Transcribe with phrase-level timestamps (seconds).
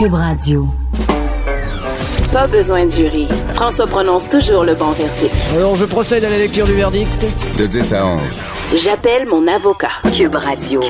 [0.00, 0.66] Cube Radio.
[2.32, 3.28] Pas besoin de jury.
[3.52, 5.30] François prononce toujours le bon verdict.
[5.54, 7.26] Alors, je procède à la lecture du verdict.
[7.58, 8.40] De 10 à 11.
[8.76, 9.90] J'appelle mon avocat.
[10.16, 10.80] Cube Radio.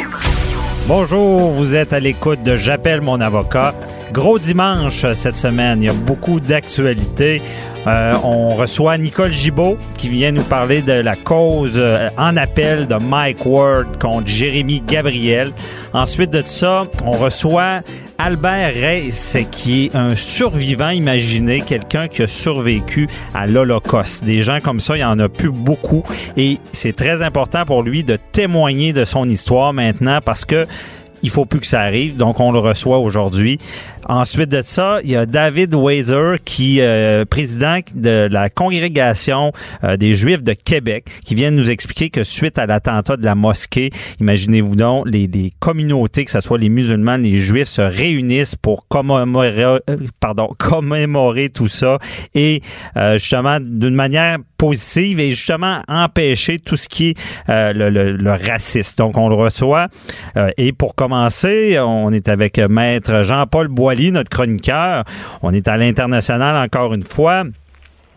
[0.87, 3.75] Bonjour, vous êtes à l'écoute de J'appelle mon avocat.
[4.13, 7.41] Gros dimanche cette semaine, il y a beaucoup d'actualités.
[7.87, 12.87] Euh, on reçoit Nicole Gibault qui vient nous parler de la cause euh, en appel
[12.87, 15.53] de Mike Ward contre Jérémy Gabriel.
[15.95, 17.81] Ensuite de ça, on reçoit
[18.19, 24.25] Albert Reis qui est un survivant imaginé, quelqu'un qui a survécu à l'Holocauste.
[24.25, 26.03] Des gens comme ça, il y en a plus beaucoup
[26.37, 30.67] et c'est très important pour lui de témoigner de son histoire maintenant parce que
[31.23, 33.59] il faut plus que ça arrive, donc on le reçoit aujourd'hui.
[34.09, 39.53] Ensuite de ça, il y a David Weiser, qui est président de la congrégation
[39.85, 43.35] euh, des Juifs de Québec, qui vient nous expliquer que suite à l'attentat de la
[43.35, 43.91] mosquée,
[44.21, 48.89] imaginez-vous donc, les, les, communautés, que ce soit les musulmans, les Juifs, se réunissent pour
[48.89, 49.79] commémorer, euh,
[50.21, 51.99] pardon, commémorer tout ça
[52.35, 52.63] et
[52.97, 57.19] euh, justement d'une manière positive et justement empêcher tout ce qui est
[57.49, 58.97] euh, le, le, racisme.
[58.99, 59.87] Donc on le reçoit
[60.37, 65.05] euh, et pour on est avec maître Jean-Paul Boilly, notre chroniqueur.
[65.43, 67.45] On est à l'international encore une fois.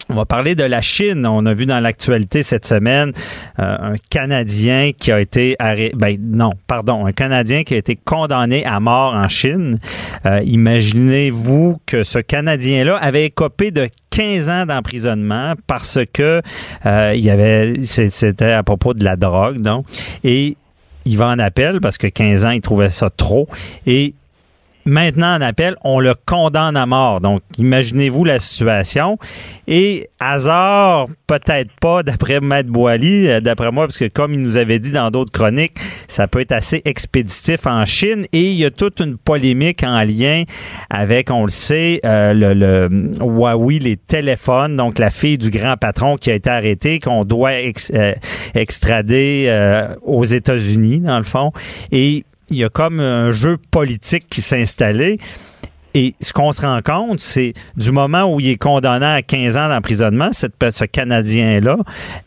[0.09, 1.25] On va parler de la Chine.
[1.25, 3.13] On a vu dans l'actualité cette semaine
[3.59, 5.95] euh, un Canadien qui a été arrêté.
[5.95, 9.79] Ben non, pardon, un Canadien qui a été condamné à mort en Chine.
[10.25, 16.41] Euh, Imaginez-vous que ce Canadien-là avait écopé de 15 ans d'emprisonnement parce que
[16.85, 19.87] euh, il avait c'était à propos de la drogue donc
[21.05, 23.47] il va en appel parce que 15 ans il trouvait ça trop.
[23.85, 24.13] Et
[24.85, 27.21] maintenant en appel, on le condamne à mort.
[27.21, 29.17] Donc, imaginez-vous la situation.
[29.67, 34.79] Et hasard, peut-être pas, d'après Maître Boily, d'après moi, parce que comme il nous avait
[34.79, 35.77] dit dans d'autres chroniques,
[36.07, 38.25] ça peut être assez expéditif en Chine.
[38.33, 40.43] Et il y a toute une polémique en lien
[40.89, 42.89] avec, on le sait, euh, le, le
[43.19, 44.77] Huawei, les téléphones.
[44.77, 48.13] Donc, la fille du grand patron qui a été arrêtée, qu'on doit euh,
[48.53, 51.51] extrader euh, aux États-Unis, dans le fond.
[51.91, 55.17] Et il y a comme un jeu politique qui s'est installé.
[55.95, 59.57] Et ce qu'on se rend compte, c'est du moment où il est condamné à 15
[59.57, 61.77] ans d'emprisonnement, ce Canadien-là,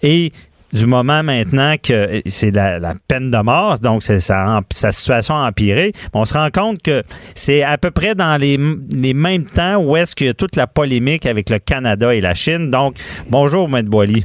[0.03, 0.33] et
[0.73, 5.37] du moment maintenant que c'est la, la, peine de mort, donc c'est sa, sa situation
[5.37, 7.03] a empiré, on se rend compte que
[7.35, 8.59] c'est à peu près dans les,
[8.93, 12.21] les mêmes temps où est-ce qu'il y a toute la polémique avec le Canada et
[12.21, 12.71] la Chine.
[12.71, 12.97] Donc,
[13.31, 14.25] bonjour, Maître Boily.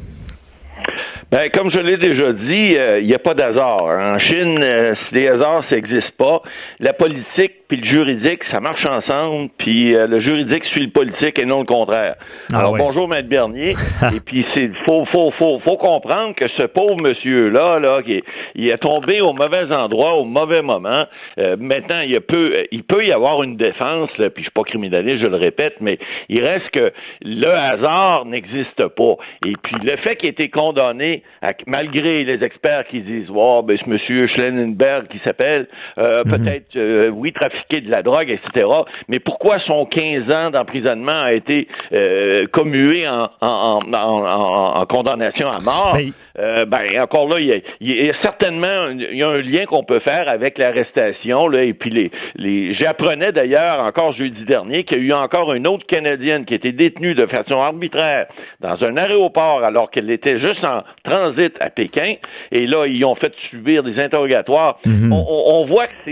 [1.31, 3.85] Ben, comme je l'ai déjà dit, il euh, n'y a pas d'hasard.
[3.85, 6.41] En Chine, euh, les hasards, ça n'existe pas.
[6.81, 11.39] La politique puis le juridique, ça marche ensemble, puis euh, le juridique suit le politique
[11.39, 12.15] et non le contraire.
[12.53, 12.79] Ah, Alors, oui.
[12.79, 13.73] bonjour, Maître Bernier.
[14.15, 18.23] et puis, c'est faut, faut, faut, faut comprendre que ce pauvre monsieur-là, là, qui est,
[18.55, 21.05] il est tombé au mauvais endroit, au mauvais moment.
[21.37, 24.63] Euh, maintenant, il peut, il peut y avoir une défense, là, puis je suis pas
[24.63, 25.97] criminaliste, je le répète, mais
[26.29, 26.91] il reste que
[27.21, 29.15] le hasard n'existe pas.
[29.45, 33.61] Et puis, le fait qu'il ait été condamné, à, malgré les experts qui disent, wow,
[33.61, 36.31] ben, ce monsieur Schellenberg qui s'appelle, euh, mm -hmm.
[36.31, 38.67] peut-être, euh, oui, trafiquer de la drogue, etc.
[39.07, 45.47] Mais pourquoi son 15 ans d'emprisonnement a été euh, commué en, en, en, en, condamnation
[45.49, 45.93] à mort?
[45.95, 46.11] Mais...
[46.39, 49.41] Euh, ben encore là, il y a, il y a certainement il y a un
[49.41, 54.45] lien qu'on peut faire avec l'arrestation là et puis les, les j'apprenais d'ailleurs encore jeudi
[54.45, 58.27] dernier qu'il y a eu encore une autre canadienne qui était détenue de façon arbitraire
[58.61, 62.15] dans un aéroport alors qu'elle était juste en transit à Pékin
[62.53, 64.79] et là ils ont fait subir des interrogatoires.
[64.85, 65.13] Mm -hmm.
[65.13, 66.11] on, on, on, voit que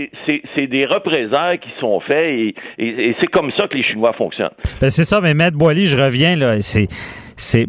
[0.54, 4.12] c'est des représailles qui sont faits et, et, et c'est comme ça que les Chinois
[4.12, 4.56] fonctionnent.
[4.82, 6.88] Ben c'est ça, mais Maître Boily, je reviens là, c'est
[7.36, 7.66] c'est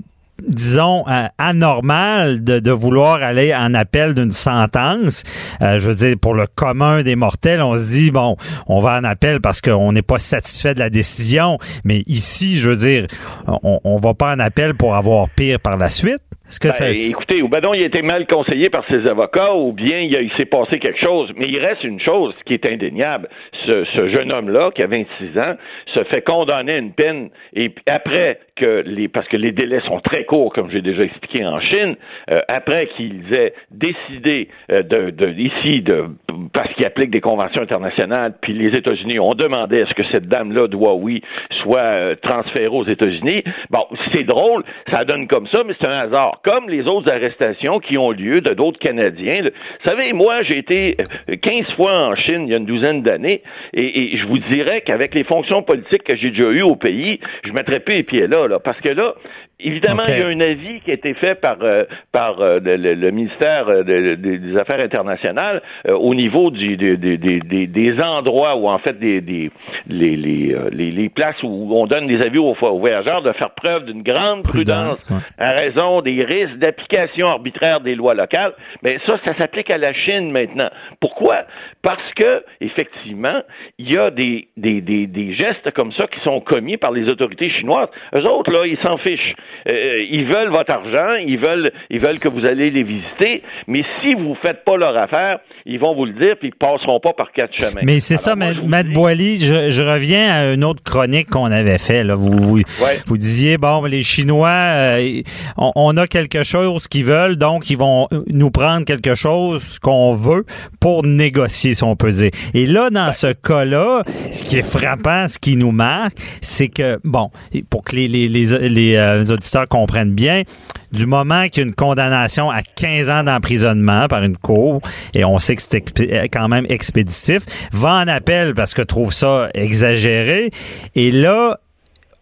[0.47, 5.23] disons, euh, anormal de, vouloir aller en appel d'une sentence.
[5.61, 8.37] Euh, je veux dire, pour le commun des mortels, on se dit, bon,
[8.67, 11.57] on va en appel parce qu'on n'est pas satisfait de la décision.
[11.83, 13.07] Mais ici, je veux dire,
[13.47, 16.23] on, on va pas en appel pour avoir pire par la suite.
[16.51, 16.89] Est-ce que Ben, ça...
[16.89, 20.31] Écoutez, ou ben non, il a été mal conseillé par ses avocats, ou bien il,
[20.35, 21.31] s'est passé quelque chose.
[21.37, 23.29] Mais il reste une chose qui est indéniable.
[23.65, 25.55] Ce, ce jeune homme-là, qui a 26 ans,
[25.93, 30.01] se fait condamner à une peine, et après que les, parce que les délais sont
[30.01, 31.95] très courts, comme j'ai déjà expliqué en Chine,
[32.29, 36.05] euh, après qu'ils aient décidé euh, de, de ici de
[36.53, 40.27] parce qu'ils appliquent des conventions internationales, puis les États-Unis ont demandé à ce que cette
[40.27, 41.21] dame-là, doit oui,
[41.63, 43.43] soit euh, transférée aux États-Unis.
[43.69, 46.40] Bon, c'est drôle, ça donne comme ça, mais c'est un hasard.
[46.43, 49.43] Comme les autres arrestations qui ont lieu de d'autres Canadiens.
[49.43, 50.97] Vous savez, moi, j'ai été
[51.29, 53.41] euh, 15 fois en Chine il y a une douzaine d'années,
[53.73, 57.51] et, je vous dirais qu'avec les fonctions politiques que j'ai déjà eues au pays, je
[57.51, 59.13] mettrais les pieds là parce que là,
[59.63, 62.77] Évidemment, il y a un avis qui a été fait par euh, par euh, le,
[62.77, 68.55] le- le ministère euh, de- de- des Affaires internationales euh, au niveau du, des- endroits
[68.55, 69.51] où en fait des, des
[69.87, 73.51] les, les, les, les places où on donne des avis aux, aux voyageurs de faire
[73.51, 75.43] preuve d'une grande Prudence, prudence, ouais.
[75.45, 78.53] à raison des risques d'application arbitraire des lois locales.
[78.83, 80.69] Mais ça, ça s'applique à la Chine maintenant.
[80.99, 81.43] Pourquoi?
[81.83, 83.41] Parce que effectivement,
[83.79, 87.07] il y a des, des, des, des gestes comme ça qui sont commis par les
[87.09, 87.89] autorités chinoises.
[88.15, 89.35] Eux autres là, ils s'en fichent.
[89.67, 93.83] Euh, ils veulent votre argent, ils veulent, ils veulent que vous allez les visiter, mais
[94.01, 97.13] si vous faites pas leur affaire, ils vont vous le dire, puis ils passeront pas
[97.13, 97.81] par quatre chemins.
[97.83, 101.51] Mais c'est ça, moi, Matt dis- Boily, je, je reviens à une autre chronique qu'on
[101.51, 102.03] avait fait.
[102.03, 102.15] Là.
[102.15, 102.61] Vous, vous,
[103.07, 105.21] vous disiez, bon, les Chinois, euh,
[105.57, 110.13] on, on a quelque chose qu'ils veulent, donc ils vont nous prendre quelque chose qu'on
[110.13, 110.43] veut
[110.79, 112.31] pour négocier, si on peut dire.
[112.53, 116.99] Et là, dans ce cas-là, ce qui est frappant, ce qui nous marque, c'est que,
[117.03, 117.29] bon,
[117.69, 120.43] pour que les, les, les, les, euh, auditeurs comprennent bien,
[120.91, 124.81] du moment qu'il y a une condamnation à 15 ans d'emprisonnement par une cour,
[125.13, 129.13] et on sait que c'est expé- quand même expéditif, va en appel parce que trouve
[129.13, 130.51] ça exagéré,
[130.95, 131.59] et là,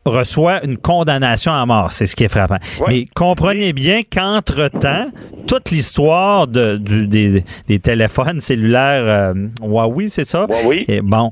[0.05, 1.91] reçoit une condamnation à mort.
[1.91, 2.57] C'est ce qui est frappant.
[2.79, 2.85] Ouais.
[2.87, 5.11] Mais comprenez bien qu'entre-temps,
[5.47, 10.47] toute l'histoire de, du, des, des téléphones cellulaires euh, Huawei, c'est ça?
[10.49, 10.85] Huawei.
[10.87, 11.29] Et bon,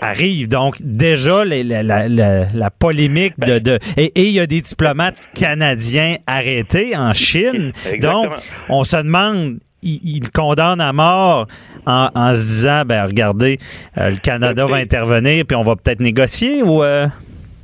[0.00, 0.48] arrive.
[0.48, 3.58] Donc, déjà, les- la, la, la, la polémique de...
[3.58, 7.72] de et il y a des diplomates canadiens arrêtés en Chine.
[7.86, 8.22] Exactement.
[8.24, 8.32] Donc,
[8.68, 9.58] on se demande...
[9.80, 11.46] Il, condamne à mort
[11.86, 13.58] en, en se disant, ben regardez,
[13.96, 16.82] euh, le Canada va intervenir puis on va peut-être négocier ou...
[16.82, 17.06] euh,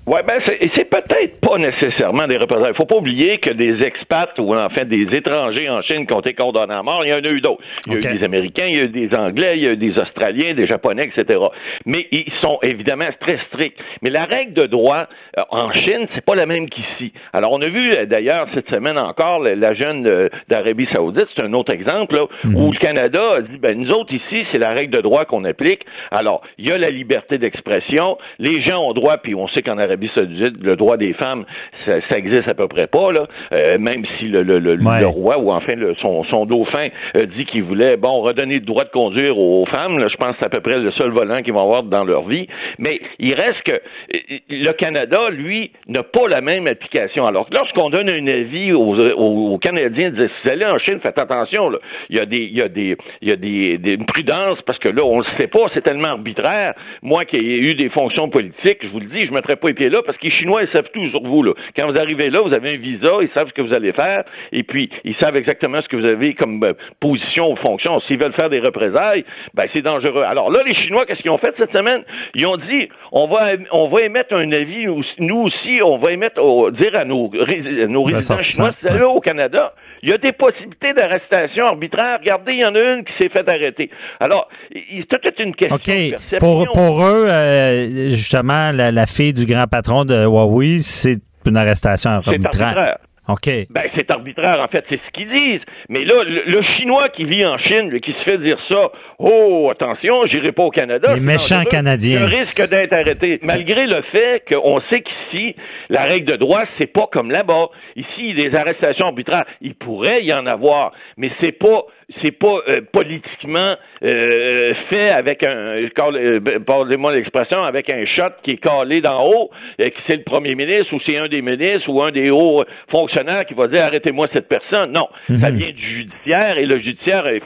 [0.06, 2.72] Ouais, ben c'est, peut-être pas nécessairement des représailles.
[2.72, 6.12] Il faut pas oublier que des expats ou en fait des étrangers en Chine qui
[6.12, 7.62] ont été condamnés à mort, il y en a eu d'autres.
[7.86, 9.72] Il y a eu des Américains, il y a eu des Anglais, il y a
[9.72, 11.40] eu des Australiens, des Japonais, etc.
[11.86, 13.78] Mais ils sont évidemment très stricts.
[14.02, 15.06] Mais la règle de droit
[15.38, 17.14] euh, en Chine, c'est pas la même qu'ici.
[17.32, 21.42] Alors on a vu euh, d'ailleurs cette semaine encore la, jeune euh, d'Arabie Saoudite, c'est
[21.42, 24.72] un autre exemple là, où le Canada a dit ben nous autres ici c'est la
[24.72, 25.80] règle de droit qu'on applique.
[26.10, 29.78] Alors il y a la liberté d'expression, les gens ont droit, puis on sait qu'en
[29.78, 31.44] Arabie Saoudite le droit des femmes
[31.84, 35.00] ça, ça existe à peu près pas là, Euh, même si le, le, le, Ouais.
[35.00, 38.60] le roi ou enfin le- son, son dauphin euh, dit qu'il voulait bon redonner le
[38.64, 39.98] droit de conduire aux femmes.
[39.98, 42.04] Là, je pense que c'est à peu près le seul volant qu'ils vont avoir dans
[42.04, 42.46] leur vie.
[42.78, 47.26] Mais il reste que euh, le Canada, lui, n'a pas la même application.
[47.26, 50.78] Alors que lorsqu'on donne un avis aux, aux, aux Canadiens, disait si vous allez en
[50.78, 51.70] Chine, faites attention.
[51.70, 51.78] Là.
[52.10, 54.60] Il y a des, il y a des, il y a des, des une prudence
[54.66, 56.74] parce que là, on le sait pas, c'est tellement arbitraire.
[57.02, 59.74] Moi qui ai eu des fonctions politiques, je vous le dis, je mettrai pas les
[59.74, 61.42] pieds là parce que les Chinois, ils savent tout sur vous.
[61.42, 61.52] Là.
[61.76, 64.24] Quand vous arrivez là, vous avez un visa, ils savent ce que vous allez faire,
[64.52, 68.00] et puis ils savent exactement ce que vous avez comme euh, position ou fonction.
[68.00, 70.22] S'ils veulent faire des représailles, ben c'est dangereux.
[70.22, 72.02] Alors là, les Chinois, qu'est-ce qu'ils ont fait cette semaine?
[72.34, 74.86] Ils ont dit on va on va émettre un avis,
[75.18, 76.40] nous aussi, on va émettre
[76.72, 79.72] dire à nos, ré- à nos résidents chinois, si vous allez au Canada,
[80.04, 82.18] il y a des possibilités d'arrestation arbitraire.
[82.20, 83.88] Regardez, il y en a une qui s'est fait arrêter.
[84.20, 86.10] Alors, c'est toute une question de OK.
[86.10, 86.38] perception.
[86.38, 91.56] Pour, pour eux, euh, justement, la, la fille du grand patron de Huawei, c'est une
[91.56, 92.98] arrestation arbitraire.
[93.28, 93.48] OK.
[93.70, 95.62] Ben, c'est arbitraire, en fait, c'est ce qu'ils disent.
[95.88, 98.90] Mais là, le, le Chinois qui vit en Chine, lui, qui se fait dire ça,
[99.18, 101.14] oh, attention, j'irai pas au Canada.
[101.14, 101.70] Les méchants dangereux.
[101.70, 102.20] Canadiens.
[102.20, 103.40] Il risque d'être arrêté.
[103.42, 105.56] Malgré le fait qu'on sait qu'ici,
[105.88, 107.68] la règle de droit, c'est pas comme là-bas.
[107.96, 111.84] Ici, des arrestations arbitraires, il pourrait y en avoir, mais c'est pas,
[112.22, 118.52] c'est pas euh, politiquement euh, fait avec un, euh, pardonnez-moi l'expression, avec un shot qui
[118.52, 121.88] est calé d'en haut, et que c'est le premier ministre ou c'est un des ministres
[121.88, 124.92] ou un des hauts fonctionnaires qui va dire arrêtez-moi cette personne.
[124.92, 125.08] Non,
[125.40, 127.42] ça vient du judiciaire et le judiciaire est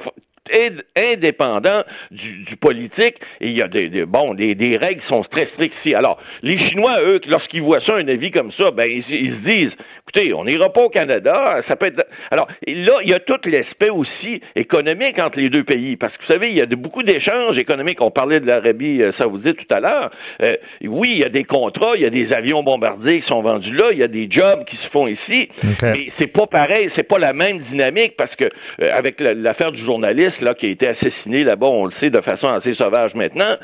[0.97, 5.07] indépendant du, du politique et il y a des, des- bon des, des règles qui
[5.09, 5.95] sont très strictes ici.
[5.95, 9.47] Alors les Chinois eux lorsqu'ils voient ça un avis comme ça ben ils, ils se
[9.49, 9.77] disent
[10.09, 11.61] Écoutez, on n'ira pas au Canada.
[11.69, 12.03] Ça peut être.
[12.31, 16.23] Alors là, il y a tout l'aspect aussi économique entre les deux pays, parce que
[16.23, 18.01] vous savez, il y a de, beaucoup d'échanges économiques.
[18.01, 20.11] On parlait de l'Arabie euh, saoudite tout à l'heure.
[20.41, 23.43] Euh, oui, il y a des contrats, il y a des avions bombardiers qui sont
[23.43, 25.51] vendus là, il y a des jobs qui se font ici,
[25.83, 28.45] mais c'est pas pareil, c'est pas la même dynamique parce que
[28.81, 32.21] euh, avec l'affaire du journaliste là qui a été assassiné là-bas, on le sait de
[32.23, 33.57] façon assez sauvage maintenant.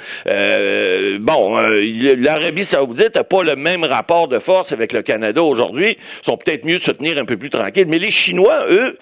[1.20, 5.96] bon, l'Arabie saoudite n'a pas le même rapport de force avec le Canada aujourd'hui
[6.34, 7.86] sont peut-être mieux de se tenir un peu plus tranquille.
[7.88, 8.98] Mais les Chinois, eux,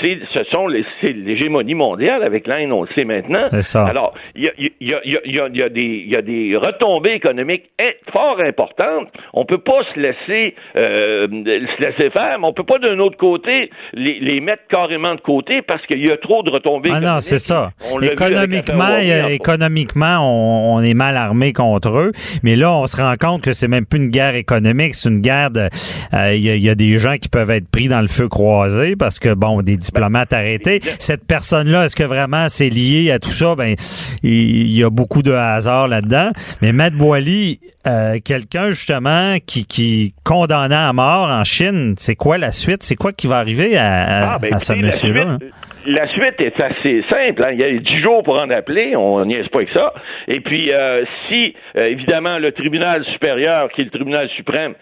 [0.00, 3.38] c'est, ce sont l'hégémonie mondiale avec l'Inde, on le sait maintenant.
[3.60, 3.84] Ça.
[3.84, 7.70] Alors, il y a, y, a, y, a, y, a des, retombées économiques
[8.12, 9.08] fort importantes.
[9.32, 13.16] On peut pas se laisser euh, se laisser faire, mais on peut pas d'un autre
[13.16, 16.90] côté les, les, mettre carrément de côté parce qu'il y a trop de retombées.
[16.92, 17.70] Ah non, c'est ça.
[18.00, 18.96] économiquement,
[19.28, 23.52] économiquement, on, on, est mal armé contre eux, mais là, on se rend compte que
[23.52, 25.68] c'est même plus une guerre économique, c'est une guerre de.
[26.14, 29.34] Euh, y a des gens qui peuvent être pris dans le feu croisé parce que,
[29.34, 30.80] bon, des diplomates arrêtés.
[30.98, 33.54] Cette personne-là, est-ce que vraiment c'est lié à tout ça?
[33.54, 33.74] Ben,
[34.22, 36.30] il y a beaucoup de hasard là-dedans.
[36.62, 42.38] Mais Matt Boily, euh, quelqu'un justement qui, qui condamnait à mort en Chine, c'est quoi
[42.38, 42.82] la suite?
[42.82, 45.22] C'est quoi qui va arriver à, ah, ben, ce monsieur-là?
[45.22, 45.38] Hein?
[45.86, 47.42] la suite est assez simple.
[47.44, 47.50] Hein.
[47.52, 49.92] Il y a dix jours pour en appeler, on n'y est pas avec ça.
[50.28, 54.74] Et puis, euh, si, euh, évidemment, le tribunal supérieur, qui est le tribunal suprême,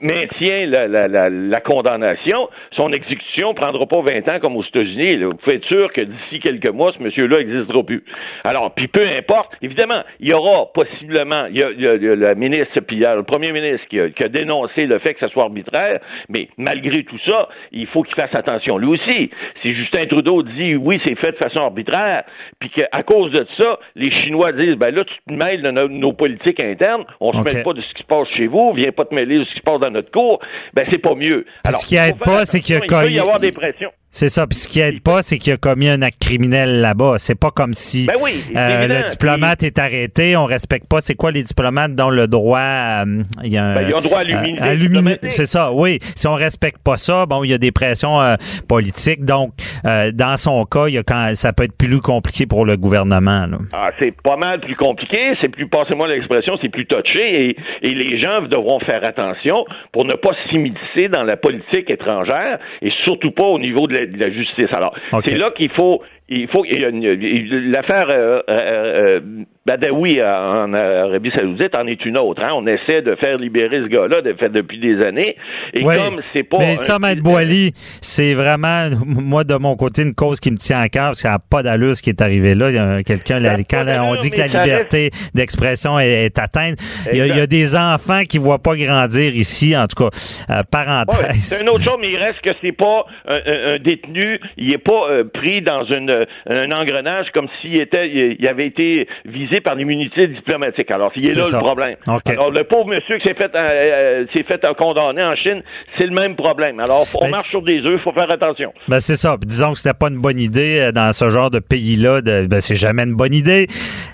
[0.00, 5.22] maintient la, la, la, la, condamnation, son exécution prendra pas 20 ans comme aux États-Unis.
[5.24, 8.04] Vous pouvez être sûr que d'ici quelques mois, ce monsieur-là n'existera plus.
[8.44, 11.96] Alors, puis peu importe, évidemment, il y aura possiblement, il y a, il y a,
[11.96, 15.28] le ministre, puis le premier ministre qui a, qui a, dénoncé le fait que ça
[15.28, 19.30] soit arbitraire, mais malgré tout ça, il faut qu'il fasse attention lui aussi.
[19.62, 22.24] Si Justin Trudeau dit oui, c'est fait de façon arbitraire,
[22.58, 26.12] puis qu'à cause de ça, les Chinois disent ben là, tu te mêles de nos,
[26.12, 29.04] politiques internes, on se mêle pas de ce qui se passe chez vous, viens pas
[29.04, 30.40] te mêler de ce qui se passe dans notre cour,
[30.74, 31.44] ben c'est pas mieux.
[31.64, 33.92] Alors, ce qui aide pas, c'est qu'il y a peut y avoir des pressions.
[34.12, 34.46] C'est ça.
[34.46, 37.14] Puis ce qui aide pas, c'est qu'il a commis un acte criminel là-bas.
[37.18, 40.36] C'est pas comme si ben oui, euh, le diplomate est arrêté.
[40.36, 41.00] On respecte pas.
[41.00, 44.00] C'est quoi les diplomates dont le droit euh, il y a un, ben, ils ont
[44.00, 45.30] droit à l'immunité.
[45.30, 45.72] c'est ça.
[45.72, 45.98] Oui.
[46.16, 48.34] Si on respecte pas ça, bon, il y a des pressions euh,
[48.68, 49.24] politiques.
[49.24, 49.52] Donc,
[49.84, 52.76] euh, dans son cas, il y a quand ça peut être plus compliqué pour le
[52.76, 53.46] gouvernement.
[53.46, 53.58] Là.
[53.72, 55.34] Ah, c'est pas mal plus compliqué.
[55.40, 57.50] C'est plus, passez-moi l'expression, c'est plus touché.
[57.50, 62.58] Et, et les gens devront faire attention pour ne pas s'immiscer dans la politique étrangère
[62.82, 64.72] et surtout pas au niveau de la de la justice.
[64.72, 64.94] Alors,
[65.26, 69.20] c'est là qu'il faut il faut l'affaire euh, euh, euh,
[69.66, 72.40] Badawi en Arabie Saoudite en est une autre.
[72.42, 72.52] Hein.
[72.54, 75.36] On essaie de faire libérer ce gars-là de, depuis des années.
[75.74, 76.58] Et comme c'est pas.
[76.58, 80.80] Mais ça, Maître Boily, c'est vraiment moi de mon côté une cause qui me tient
[80.80, 83.02] à cœur parce qu'il n'y a pas d'allure ce qui est arrivé là.
[83.02, 86.78] Quelqu'un quand on dit que la liberté d'expression est, atteinte,
[87.12, 90.62] il y, a, des enfants qui voient pas grandir ici, en tout cas.
[90.70, 91.34] parenthèse.
[91.34, 95.08] c'est une autre chose, mais il reste que c'est pas un, détenu, il est pas
[95.32, 100.90] pris dans une un engrenage comme s'il était, il avait été visé par l'immunité diplomatique.
[100.90, 101.96] Alors, il est, là le problème.
[102.26, 105.62] Alors, le pauvre monsieur qui s'est fait, euh, euh, s'est fait condamner en Chine,
[105.98, 106.80] c'est le même problème.
[106.80, 108.72] Alors, on ben- marche sur des œufs, il faut faire attention.
[108.88, 109.36] Ben, c'est ça.
[109.42, 112.20] disons que c'était pas une bonne idée euh, dans ce genre de pays-là.
[112.22, 113.66] Ben, c'est jamais une bonne idée.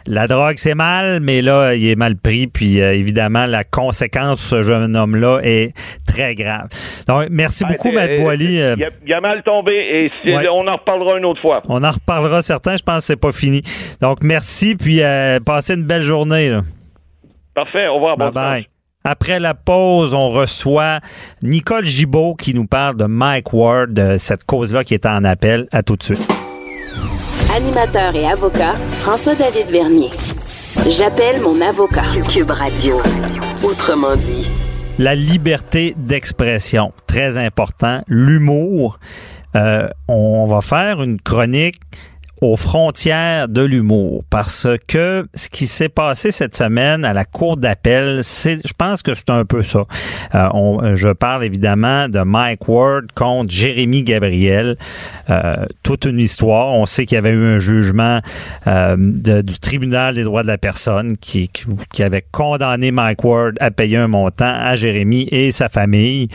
[0.06, 2.46] La drogue, c'est mal, mais là, il est mal pris.
[2.46, 5.72] Puis, évidemment, la conséquence de ce jeune homme-là est
[6.06, 6.68] très grave.
[7.08, 8.54] Donc, merci ben, beaucoup, Maître Boily.
[9.06, 9.72] Il a, mal tombé
[10.24, 11.62] et on en reparlera une autre fois.
[11.68, 12.76] On en reparlera certains.
[12.76, 13.62] Je pense que c'est pas fini.
[14.00, 16.58] Donc, merci, puis euh, passez une belle journée.
[17.54, 17.88] Parfait.
[17.88, 18.16] Au revoir.
[18.16, 18.68] Bye bye.
[19.08, 20.98] Après la pause, on reçoit
[21.42, 25.68] Nicole Gibault qui nous parle de Mike Ward, de cette cause-là qui est en appel.
[25.70, 26.28] À tout de suite.
[27.54, 30.10] Animateur et avocat, François-David Vernier.
[30.88, 32.02] J'appelle mon avocat.
[32.28, 33.00] Cube Radio.
[33.62, 34.50] Autrement dit.
[34.98, 38.02] La liberté d'expression, très important.
[38.08, 38.98] L'humour.
[39.54, 41.78] Euh, on va faire une chronique
[42.42, 47.56] aux frontières de l'humour parce que ce qui s'est passé cette semaine à la cour
[47.56, 49.84] d'appel, c'est, je pense que c'est un peu ça.
[50.34, 54.76] Euh, on, je parle évidemment de Mike Ward contre Jérémy Gabriel.
[55.28, 56.68] Euh, toute une histoire.
[56.74, 58.20] On sait qu'il y avait eu un jugement
[58.66, 61.50] euh, du tribunal des droits de la personne qui,
[61.92, 66.28] qui, avait condamné Mike Ward à payer un montant à Jérémy et sa famille.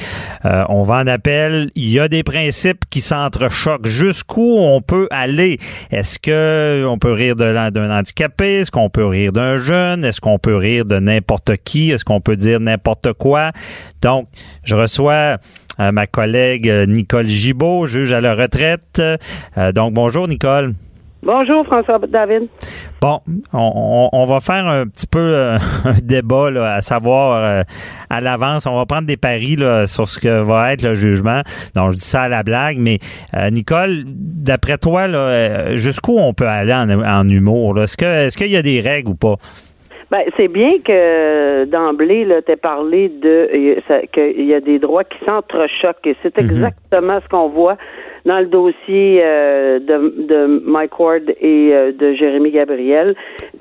[0.45, 1.71] Euh, on va en appel.
[1.75, 3.87] Il y a des principes qui s'entrechoquent.
[3.87, 5.57] Jusqu'où on peut aller?
[5.91, 8.59] Est-ce que on peut rire d'un handicapé?
[8.59, 10.05] Est-ce qu'on peut rire d'un jeune?
[10.05, 11.91] Est-ce qu'on peut rire de n'importe qui?
[11.91, 13.51] Est-ce qu'on peut dire n'importe quoi?
[14.01, 14.27] Donc,
[14.63, 15.37] je reçois
[15.81, 19.01] euh, ma collègue euh, Nicole Gibault, juge à la retraite.
[19.57, 20.75] Euh, donc, bonjour, Nicole.
[21.23, 22.47] Bonjour, François David.
[22.99, 23.19] Bon,
[23.53, 27.61] on, va faire un petit peu euh, un débat à savoir euh,
[28.09, 28.65] à l'avance.
[28.65, 31.41] On va prendre des paris sur ce que va être le jugement.
[31.75, 32.97] Donc, je dis ça à la blague, mais
[33.35, 35.07] euh, Nicole, d'après toi,
[35.75, 37.79] jusqu'où on peut aller en, humour?
[37.79, 39.35] Est-ce que est-ce qu'il y a des règles ou pas?
[40.09, 43.49] Ben, c'est bien que d'emblée, tu aies parlé de
[44.11, 46.05] qu'il y a des droits qui s'entrechoquent.
[46.05, 46.49] Et c'est mhm.
[46.49, 47.77] exactement ce qu'on voit
[48.25, 53.15] dans le dossier euh, de, de, Mike Ward et euh, de Jérémy Gabriel.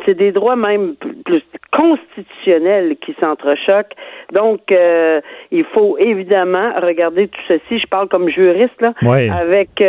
[0.04, 3.94] C'est des droits même plus constitutionnels qui s'entrechoquent.
[4.32, 7.78] Donc, euh, il faut évidemment regarder tout ceci.
[7.78, 8.92] Je parle comme juriste là,
[9.32, 9.82] avec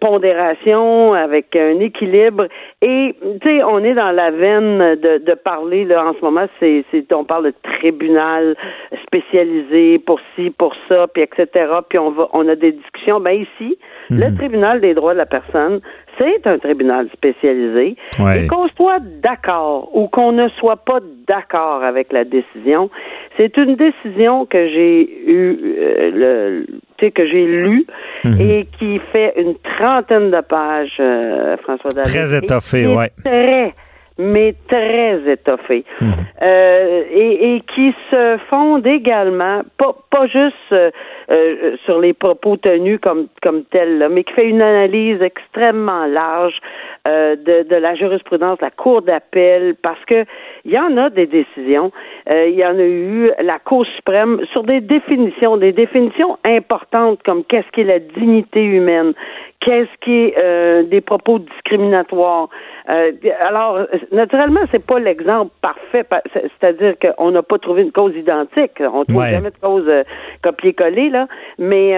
[0.00, 2.46] pondération, avec un équilibre.
[2.82, 6.46] Et tu sais, on est dans la veine de, de parler là en ce moment.
[6.60, 8.56] C'est, on parle de tribunal
[9.04, 11.48] spécialisé pour ci, pour ça, puis etc.
[11.88, 13.20] Puis on va, on a des discussions.
[13.20, 13.78] Ben ici,
[14.10, 14.36] le mhm.
[14.36, 15.80] tribunal des droits de la personne,
[16.18, 17.96] c'est un tribunal spécialisé.
[18.34, 22.90] Et qu'on soit d'accord ou qu'on ne soit pas d'accord avec la décision,
[23.36, 27.86] c'est une décision que j'ai eu euh, le que j'ai lue
[28.24, 28.40] mhm.
[28.40, 32.12] et qui fait une trentaine de pages, euh, François David.
[32.12, 33.04] Très étoffé, oui.
[33.24, 33.72] Très
[34.18, 36.12] mais très étoffés mhm.
[36.42, 40.90] euh, et, et, qui se fondent également pas pas juste euh,
[41.30, 46.58] euh, sur les propos tenus comme comme tels, mais qui fait une analyse extrêmement large
[47.06, 50.24] de, de la jurisprudence de la Cour d'appel parce que
[50.64, 51.90] il y en a des décisions,
[52.28, 57.44] il y en a eu la Cour suprême sur des définitions, des définitions importantes comme
[57.44, 59.14] qu'est-ce qu'est la dignité humaine,
[59.60, 62.48] qu'est-ce qui est euh, des propos discriminatoires.
[62.88, 63.12] Euh,
[63.46, 63.80] alors,
[64.12, 68.80] naturellement, c'est pas l'exemple parfait, c'est-à-dire qu'on n'a pas trouvé une cause identique.
[68.80, 70.04] On trouve jamais de cause euh,
[70.42, 71.26] copier-coller là,
[71.58, 71.94] mais,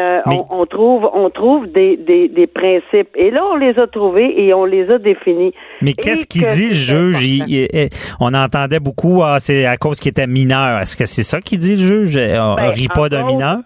[0.51, 3.11] On, trouve, on trouve des, des, des, principes.
[3.15, 5.53] Et là, on les a trouvés et on les a définis.
[5.83, 7.91] Mais qu'est-ce qu'il dit le juge?
[8.21, 10.81] On entendait beaucoup, ah, c'est à cause qu'il était mineur.
[10.81, 12.17] Est-ce que c'est ça qu'il dit le juge?
[12.17, 13.59] On ben, rit pas d'un mineur?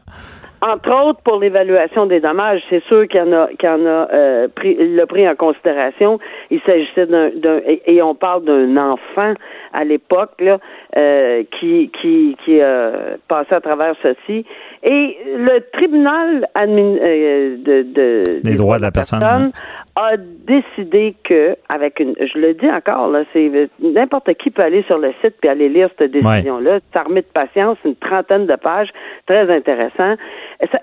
[0.66, 4.08] Entre autres, pour l'évaluation des dommages, c'est sûr qu'il y en a, qu'il en a
[4.12, 6.18] euh, pris, l'a pris en considération.
[6.50, 7.30] Il s'agissait d'un,
[7.66, 9.34] et, on parle d'un enfant
[9.74, 10.58] à l'époque là,
[10.96, 12.92] euh, qui qui qui a
[13.28, 14.46] passé à travers ceci.
[14.82, 19.52] Et le tribunal admin, euh, de, de, des droits de la personne,
[19.96, 24.82] a décidé que, avec une, je le dis encore là, c'est n'importe qui peut aller
[24.84, 26.80] sur le site puis aller lire cette décision-là.
[26.92, 28.90] C'est armé de patience, une trentaine de pages,
[29.26, 30.14] très intéressant.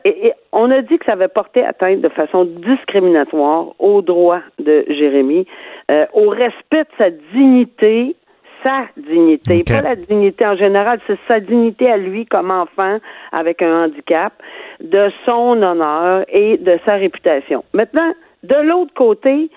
[0.06, 4.86] Et, on a dit que ça avait porté atteinte de façon discriminatoire aux droits de
[4.90, 5.46] Jérémy,
[5.90, 8.16] euh, au respect de sa dignité
[8.64, 12.98] sa dignité, pas la dignité en général, c'est sa dignité à lui comme enfant
[13.32, 14.34] avec un handicap,
[14.80, 17.64] de son honneur et de sa réputation.
[17.74, 19.50] Maintenant, de l'autre côté,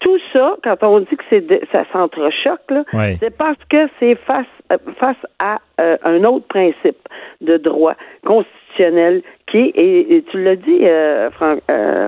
[0.00, 2.72] tout ça, quand on dit que c'est ça s'entrechoque,
[3.20, 7.08] c'est parce que c'est face euh, face à euh, un autre principe
[7.40, 7.94] de droit
[8.24, 11.30] constitutionnel qui est, et, tu l'as dit, euh,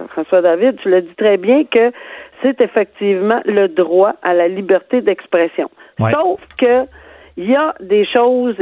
[0.08, 1.92] François David, tu l'as dit très bien que
[2.42, 5.70] c'est effectivement le droit à la liberté d'expression.
[5.98, 6.86] Sauf que
[7.36, 8.54] il y a des choses,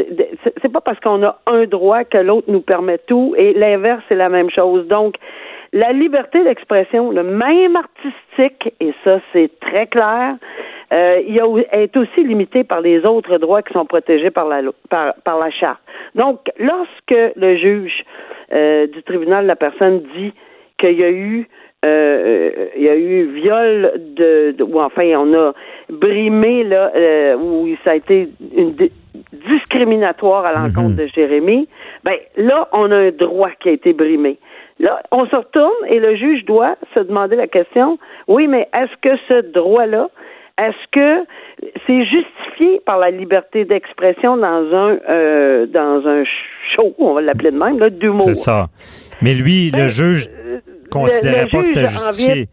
[0.62, 4.14] c'est pas parce qu'on a un droit que l'autre nous permet tout, et l'inverse, c'est
[4.14, 4.86] la même chose.
[4.88, 5.16] Donc,
[5.74, 10.36] la liberté d'expression, le même artistique, et ça, c'est très clair,
[10.92, 14.60] euh, il a, est aussi limité par les autres droits qui sont protégés par la,
[14.90, 15.80] par, par la charte.
[16.14, 18.04] Donc, lorsque le juge
[18.52, 20.32] euh, du tribunal de la personne dit
[20.78, 21.48] qu'il y a eu
[21.84, 25.52] euh, il y a eu viol de, ou enfin on a
[25.90, 28.74] brimé là euh, où ça a été une
[29.32, 30.96] discriminatoire à l'encontre mhm.
[30.96, 31.68] de Jérémy,
[32.04, 34.38] ben là on a un droit qui a été brimé.
[34.78, 38.92] Là, on se retourne et le juge doit se demander la question, oui, mais est-ce
[39.00, 40.08] que ce droit-là,
[40.58, 41.24] est-ce que
[41.86, 46.24] c'est justifié par la liberté d'expression dans un euh, dans un
[46.74, 48.22] show, on va l'appeler de même, là, d'humour?
[48.24, 48.66] C'est ça.
[49.20, 50.28] Mais lui, le ben, juge
[50.92, 52.48] considérait pas que c'était justifié.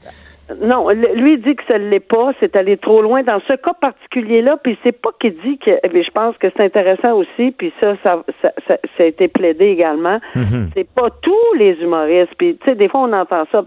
[0.63, 3.73] Non, lui dit que ça ne l'est pas, c'est aller trop loin dans ce cas
[3.79, 7.71] particulier-là, puis c'est pas qu'il dit que, mais je pense que c'est intéressant aussi, puis
[7.79, 10.19] ça, ça, ça, ça, a été plaidé également.
[10.35, 10.69] Mhm.
[10.75, 13.61] C'est pas tous les humoristes, puis tu sais, des fois on entend ça,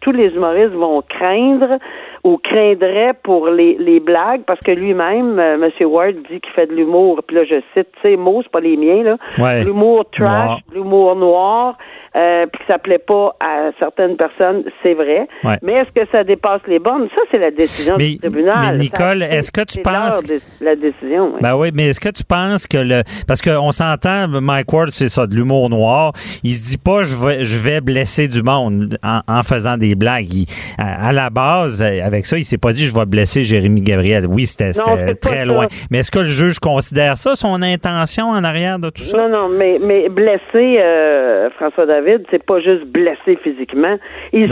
[0.00, 1.78] tous les humoristes vont craindre
[2.26, 5.70] ou craindraient pour les, les blagues parce que lui-même, euh, M.
[5.86, 8.76] Ward dit qu'il fait de l'humour, puis là je cite ses mots, c'est pas les
[8.76, 11.78] miens là, l'humour trash, l'humour noir.
[12.16, 15.28] Euh, puis que ça plaît pas à certaines personnes, c'est vrai.
[15.62, 17.08] Mais est-ce que ça dépasse les bornes?
[17.14, 18.76] Ça, c'est la décision du tribunal.
[18.76, 20.22] Mais Nicole, est-ce que tu penses...
[20.62, 21.40] la décision, oui.
[21.42, 23.02] Ben oui, mais est-ce que tu penses que le...
[23.28, 26.12] Parce qu'on s'entend, Mike Ward, c'est ça, de l'humour noir.
[26.42, 30.46] Il se dit pas, je vais, je vais blesser du monde en, faisant des blagues.
[30.78, 32.36] à, la base, avec avec ça.
[32.36, 34.26] Il s'est pas dit je vais blesser Jérémy Gabriel.
[34.26, 34.72] Oui, c'était
[35.14, 35.66] très loin.
[35.90, 39.16] Mais est-ce que le juge considère ça, son intention en arrière de tout ça?
[39.16, 43.96] Non, non, mais, mais blesser euh, François David, c'est pas juste blesser physiquement.
[44.32, 44.48] Ici,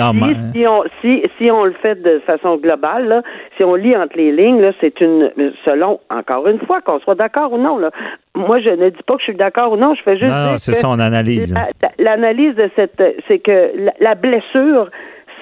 [0.55, 3.23] si, on, si, si on le fait de façon globale, là,
[3.57, 5.31] si on lit entre les lignes, c'est une
[5.65, 7.91] selon, encore une fois, qu'on soit d'accord ou non, là.
[8.37, 10.31] Moi, je ne dis pas que je suis d'accord ou non, je fais juste.
[10.31, 11.55] Non, c'est son analyse.
[11.99, 14.91] L'analyse de cette, c'est que la blessure,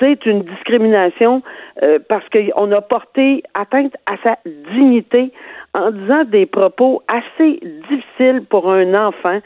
[0.03, 1.43] c'est une discrimination
[1.83, 4.37] euh, parce qu'on a porté atteinte à sa
[4.75, 5.31] dignité
[5.75, 9.39] en disant des propos assez difficiles pour un enfant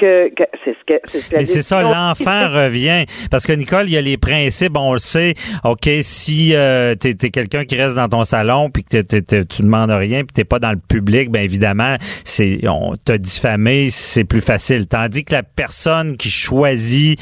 [0.00, 0.30] que,
[0.64, 3.04] c'est ce que Mais c'est ça, l'enfant revient.
[3.30, 5.34] Parce que Nicole, il y a les principes, on le sait.
[5.64, 9.90] OK, si euh, tu es, quelqu'un qui reste dans ton salon puis que tu demandes
[9.90, 14.40] rien puis t'es pas dans le public, bien évidemment, c'est on t'a diffamé, c'est plus
[14.40, 14.86] facile.
[14.86, 17.20] Tandis que la personne qui choisit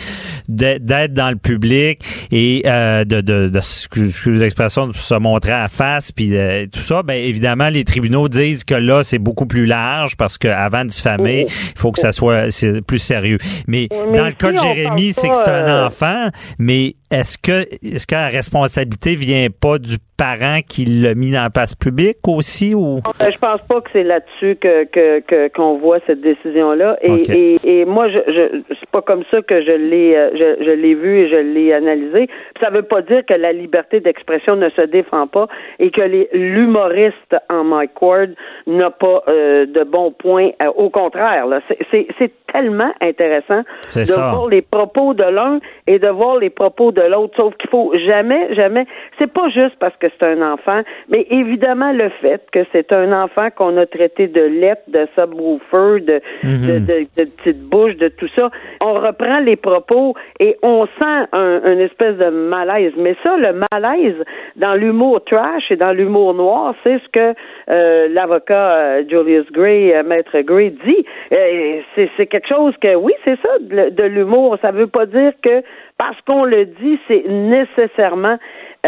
[0.49, 6.13] d'être dans le public et euh, de, de, de, l'expression de se montrer à face
[6.13, 10.17] puis euh, tout ça, bien évidemment, les tribunaux disent que là, c'est beaucoup plus large
[10.17, 11.53] parce qu'avant de diffamer, oh.
[11.75, 12.51] il faut que ça soit
[12.87, 13.39] plus sérieux.
[13.67, 16.29] Mais, dans le cas de Jérémy, c'est que c'est un euh, enfant,
[16.59, 21.43] mais est-ce que est-ce que la responsabilité vient pas du parent qui l'a mis dans
[21.43, 23.01] la place publique aussi ou?
[23.19, 27.59] Ben, Je pense pas que c'est là-dessus que que qu'on voit cette décision là et,
[27.65, 30.95] et, moi je, je c'est pas comme ça que je l'ai euh, je, je l'ai
[30.95, 32.29] vu et je l'ai analysé.
[32.61, 35.47] Ça veut pas dire que la liberté d'expression ne se défend pas
[35.79, 38.31] et que l'humoriste en Mike Ward
[38.67, 40.51] n'a pas euh, de bons points.
[40.77, 43.63] au contraire, là, c'est c'est tellement intéressant
[43.95, 47.35] de voir les propos de l'un et de voir les propos de l'autre.
[47.37, 48.87] Sauf qu'il faut jamais, jamais.
[49.19, 53.13] C'est pas juste parce que c'est un enfant, mais évidemment le fait que c'est un
[53.13, 56.85] enfant qu'on a traité de lettre, de subwoofer, de, mhm.
[56.85, 58.51] de, de, petite bouche, de tout ça.
[58.81, 62.93] On reprend les propos et on sent un, une espèce de malaise.
[62.97, 64.17] Mais ça, le malaise
[64.57, 67.35] dans l'humour trash et dans l'humour noir, c'est ce que
[67.71, 71.05] euh, l'avocat euh, Julius Gray, euh, maître Gray, dit.
[71.31, 74.57] c'est quelque chose que oui, c'est ça de, l'humour.
[74.63, 75.63] Ça veut pas dire que
[75.99, 78.39] parce qu'on le dit, c'est nécessairement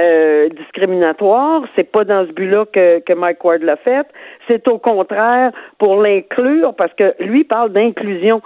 [0.01, 1.63] euh, discriminatoire.
[1.77, 4.07] C'est pas dans ce but-là que, que Mike Ward l'a fait.
[4.49, 8.41] C'est au contraire pour l'inclure, parce que lui parle d'inclusion.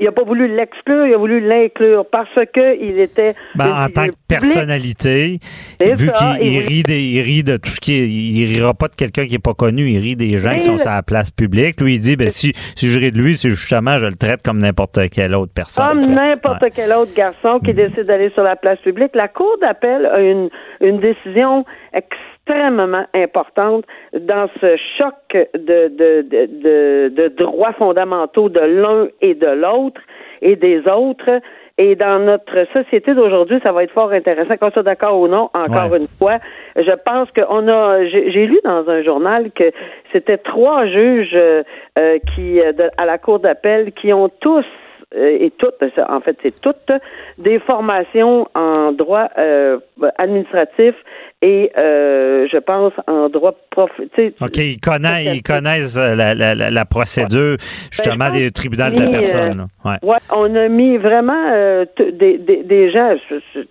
[0.00, 3.34] Il a pas voulu l'exclure, il a voulu l'inclure parce que il était.
[3.54, 5.38] Ben, en tant que personnalité,
[5.80, 9.26] vu qu'il rit, il rit de tout ce qui est, il rira pas de quelqu'un
[9.26, 11.80] qui est pas connu, il rit des gens qui sont sur la place publique.
[11.80, 14.42] Lui, il dit, ben, si, si je ris de lui, c'est justement, je le traite
[14.42, 15.98] comme n'importe quelle autre personne.
[15.98, 17.74] Comme n'importe quel autre garçon qui mm-hmm.
[17.74, 19.14] décide d'aller sur la place publique.
[19.14, 20.48] La Cour d'appel a une,
[20.80, 23.84] une décision extrêmement importante
[24.18, 25.14] dans ce choc
[25.54, 30.00] de, de, de, de, droits fondamentaux de l'un et de l'autre
[30.42, 31.40] et des autres.
[31.78, 35.50] Et dans notre société d'aujourd'hui, ça va être fort intéressant, qu'on soit d'accord ou non,
[35.52, 36.38] encore une fois.
[36.74, 39.70] Je pense qu'on a, j'ai lu dans un journal que
[40.10, 41.62] c'était trois juges euh,
[41.98, 42.60] euh, qui,
[42.96, 45.74] à la Cour d'appel, qui ont tous euh, et toutes,
[46.08, 46.90] en fait, c'est toutes
[47.38, 49.78] des formations en droit euh,
[50.18, 50.94] administratif
[51.42, 53.90] et euh, je pense en droit prof.
[53.98, 57.56] OK, ils connaissent, ils connaissent la, la, la procédure
[57.90, 59.68] justement ben, des tribunaux de la personne.
[59.84, 59.98] ouais.
[60.02, 60.16] ouais.
[60.34, 63.14] on a mis vraiment des, des, des, gens.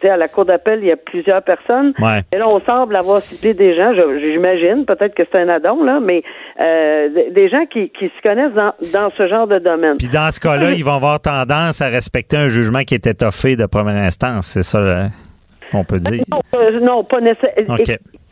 [0.04, 1.93] À la cour d'appel, il y a plusieurs personnes.
[2.00, 2.21] Ouais.
[2.32, 3.91] Et là, on semble avoir cité des gens.
[4.19, 6.24] J'imagine, peut-être que c'est un addon là, mais
[6.60, 9.98] des gens qui, qui se connaissent dans, dans ce genre de domaine.
[9.98, 13.55] Puis dans ce cas-là, ils vont avoir tendance à respecter un jugement qui est étoffé
[13.55, 15.09] de première instance, c'est ça
[15.71, 16.23] qu'on peut dire?
[16.31, 17.77] Non, euh, pas nécessairement.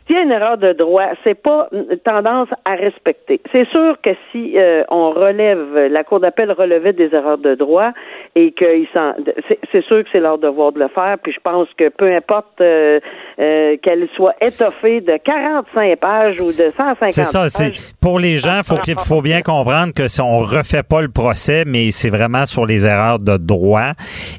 [0.06, 1.68] S'il y a une erreur de droit, c'est pas
[2.04, 3.40] tendance à respecter.
[3.50, 7.92] C'est sûr que si euh, on relève, la Cour d'appel relevait des erreurs de droit
[8.34, 11.16] et qu'ils c'est sûr que c'est leur devoir de le faire.
[11.22, 13.00] Puis je pense que peu importe euh,
[13.38, 17.48] euh, qu'elle soit étoffée de 45 pages ou de 150 C'est ça.
[17.48, 21.08] C'est pour les gens, faut qu'il faut bien comprendre que si on refait pas le
[21.08, 23.92] procès, mais c'est vraiment sur les erreurs de droit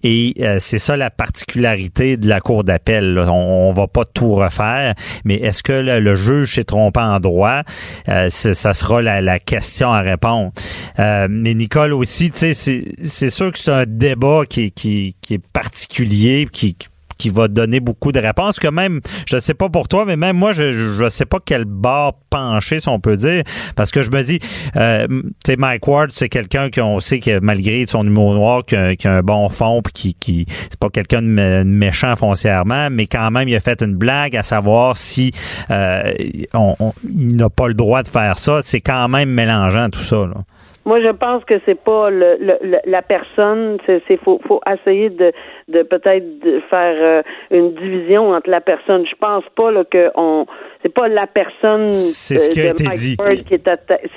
[0.03, 3.17] et c'est ça la particularité de la Cour d'appel.
[3.17, 7.61] On, on va pas tout refaire, mais est-ce que le, juge s'est trompé en droit?
[8.09, 10.51] Euh, ça sera la, question à répondre.
[10.99, 16.47] Euh, mais Nicole aussi, c'est sûr que c'est un débat qui, qui, qui est particulier,
[16.51, 16.87] qui qui
[17.29, 20.53] va donner beaucoup de réponses que même je sais pas pour toi mais même moi
[20.53, 23.43] je je sais pas quel bord pencher si on peut dire
[23.75, 24.39] parce que je me dis
[24.75, 28.75] euh, tu sais Mike Ward c'est quelqu'un qu'on sait que malgré son humour noir qui
[28.75, 33.31] a, un bon fond puis qui qui c'est pas quelqu'un de méchant foncièrement mais quand
[33.31, 35.31] même il a fait une blague à savoir si
[35.71, 36.13] euh,
[36.53, 40.25] on, il n'a pas le droit de faire ça c'est quand même mélangeant tout ça
[40.25, 40.43] là.
[40.85, 43.77] Moi, je pense que c'est pas le, le, la personne.
[43.87, 45.31] C'est faut, faut essayer de,
[45.67, 46.25] de peut-être
[46.69, 49.03] faire euh, une division entre la personne.
[49.05, 50.45] Je pense pas là, que on
[50.83, 53.17] c'est pas la personne c'est ce qui a été dit.
[53.47, 53.69] qui est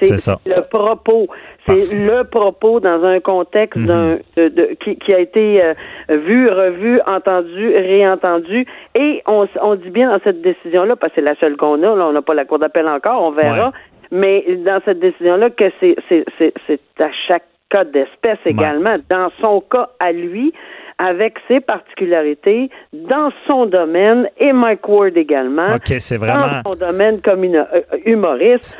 [0.02, 1.28] c'est le propos.
[1.66, 3.86] C'est le propos dans un contexte mhm.
[3.86, 5.74] d'un de, qui, qui, a été euh,
[6.10, 8.66] vu, revu, entendu, réentendu.
[8.94, 11.94] Et on, on dit bien dans cette décision-là, parce que c'est la seule qu'on a,
[11.94, 13.72] là, on n'a pas la cour d'appel encore, on verra.
[14.10, 18.96] Mais dans cette décision-là, que c'est, c'est, c'est, c'est à chaque cas d'espèce également.
[19.10, 20.52] Dans son cas à lui,
[20.98, 25.74] avec ses particularités dans son domaine et Mike Ward également.
[25.76, 26.62] OK, c'est vraiment.
[26.64, 28.76] Dans son domaine comme une, euh, humoriste.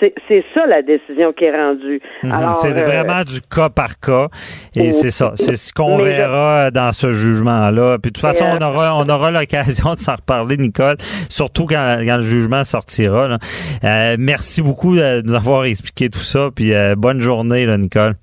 [0.00, 2.00] C'est ça la décision qui est rendue.
[2.22, 4.28] Mhm, c'est euh, vraiment du cas par cas.
[4.74, 5.32] Et c'est ça.
[5.34, 7.98] C'est ce qu'on verra dans ce jugement-là.
[7.98, 10.96] Puis de toute façon, on aura, on aura l'occasion de s'en reparler, Nicole,
[11.28, 13.38] surtout quand, le jugement sortira.
[13.84, 16.48] Euh, merci beaucoup de nous avoir expliqué tout ça.
[16.54, 18.14] Puis bonne journée, là, Nicole.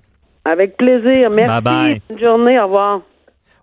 [0.44, 1.30] Avec plaisir.
[1.30, 1.52] Merci.
[1.52, 2.02] Bye bye.
[2.08, 2.58] Bonne journée.
[2.58, 3.00] Au revoir.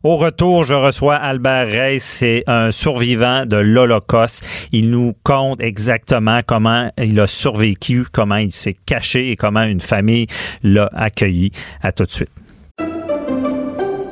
[0.03, 4.43] Au retour, je reçois Albert Rey, c'est un survivant de l'Holocauste.
[4.73, 9.79] Il nous compte exactement comment il a survécu, comment il s'est caché et comment une
[9.79, 10.27] famille
[10.61, 11.51] l'a accueilli.
[11.81, 12.29] À tout de suite.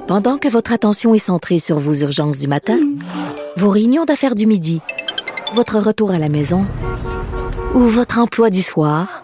[0.08, 2.80] Pendant que votre attention est centrée sur vos urgences du matin,
[3.58, 4.80] vos réunions d'affaires du midi,
[5.54, 6.66] votre retour à la maison
[7.76, 9.24] ou votre emploi du soir,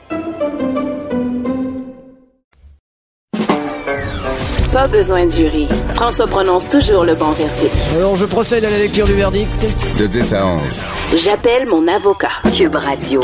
[4.71, 5.67] Pas besoin de jury.
[5.93, 7.75] François prononce toujours le bon verdict.
[7.97, 9.67] Alors, je procède à la lecture du verdict.
[9.99, 10.81] De 10 à 11.
[11.17, 12.29] J'appelle mon avocat.
[12.55, 13.21] Cube Radio.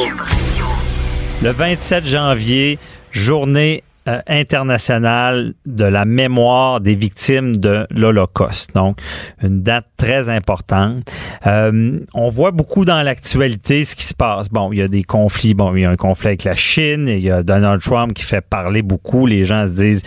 [1.41, 2.77] Le 27 janvier,
[3.11, 8.73] journée euh, internationale de la mémoire des victimes de l'Holocauste.
[8.73, 8.99] Donc,
[9.41, 11.09] une date très importante.
[11.45, 14.49] Euh, on voit beaucoup dans l'actualité ce qui se passe.
[14.49, 15.53] Bon, il y a des conflits.
[15.53, 17.07] Bon, il y a un conflit avec la Chine.
[17.07, 19.25] Il y a Donald Trump qui fait parler beaucoup.
[19.25, 20.03] Les gens se disent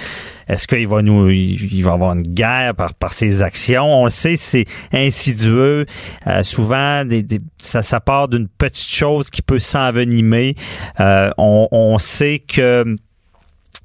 [0.50, 3.84] est-ce qu'il va nous, il va avoir une guerre par, par ses actions?
[3.84, 5.86] On le sait, c'est insidieux.
[6.26, 7.24] Euh, souvent, des,
[7.58, 10.56] ça, ça part d'une petite chose qui peut s'envenimer.
[10.98, 12.96] Euh, on, on sait que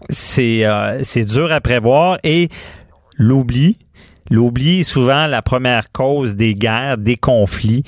[0.09, 2.49] c'est euh, dur à prévoir et
[3.17, 3.77] l'oubli.
[4.29, 7.83] L'oubli est souvent la première cause des guerres, des conflits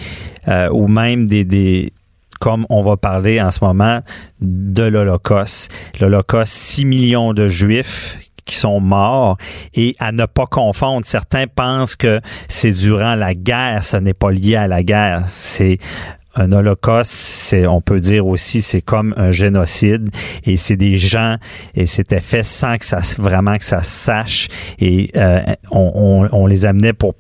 [0.48, 1.92] euh, ou même des, des,
[2.40, 4.02] comme on va parler en ce moment
[4.40, 5.72] de l'Holocauste.
[6.00, 9.38] L'Holocauste, 6 millions de Juifs qui sont morts
[9.74, 11.06] et à ne pas confondre.
[11.06, 15.24] Certains pensent que c'est durant la guerre, ce n'est pas lié à la guerre.
[15.28, 15.78] C'est
[16.38, 20.10] un holocauste, c'est, on peut dire aussi, c'est comme un génocide
[20.46, 21.38] et c'est des gens
[21.76, 24.48] et c'était fait sans que ça vraiment que ça sache
[24.80, 27.16] et euh, on les amenait pour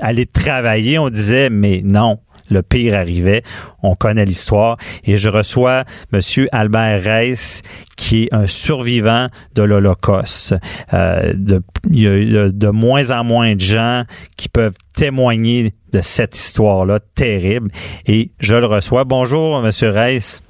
[0.00, 0.98] aller travailler.
[0.98, 2.18] On disait mais non,
[2.50, 3.42] le pire arrivait.
[3.82, 4.76] On connaît l'histoire.
[5.04, 6.20] Et je reçois M.
[6.52, 7.62] Albert Reiss,
[7.96, 10.54] qui est un survivant de l'Holocauste.
[10.92, 14.04] Euh, de, il y a de moins en moins de gens
[14.36, 17.70] qui peuvent témoigner de cette histoire-là terrible.
[18.06, 19.04] Et je le reçois.
[19.04, 19.70] Bonjour, M.
[19.90, 20.42] Reiss.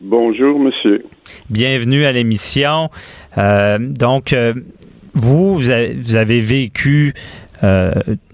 [0.00, 1.04] Bonjour, monsieur.
[1.48, 2.88] Bienvenue à l'émission.
[3.38, 4.52] Euh, donc, euh,
[5.14, 7.51] vous, vous avez, vous avez vécu euh,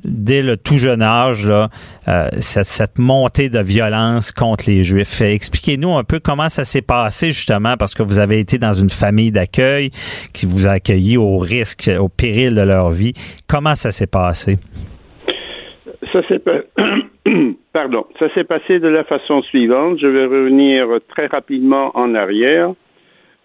[0.05, 1.69] dès le tout jeune âge là,
[2.09, 5.21] euh, cette, cette, montée de violence contre les Juifs.
[5.21, 8.91] Expliquez-nous un peu comment ça s'est passé justement parce que vous avez été dans une
[8.91, 9.91] famille d'accueil
[10.33, 13.13] qui vous a accueilli au risque, au péril de leur vie.
[13.49, 14.57] Comment ça s'est passé?
[16.13, 16.43] Ça s'est
[17.73, 19.99] Pardon, ça s'est passé de la façon suivante.
[20.01, 22.73] Je vais revenir très rapidement en arrière.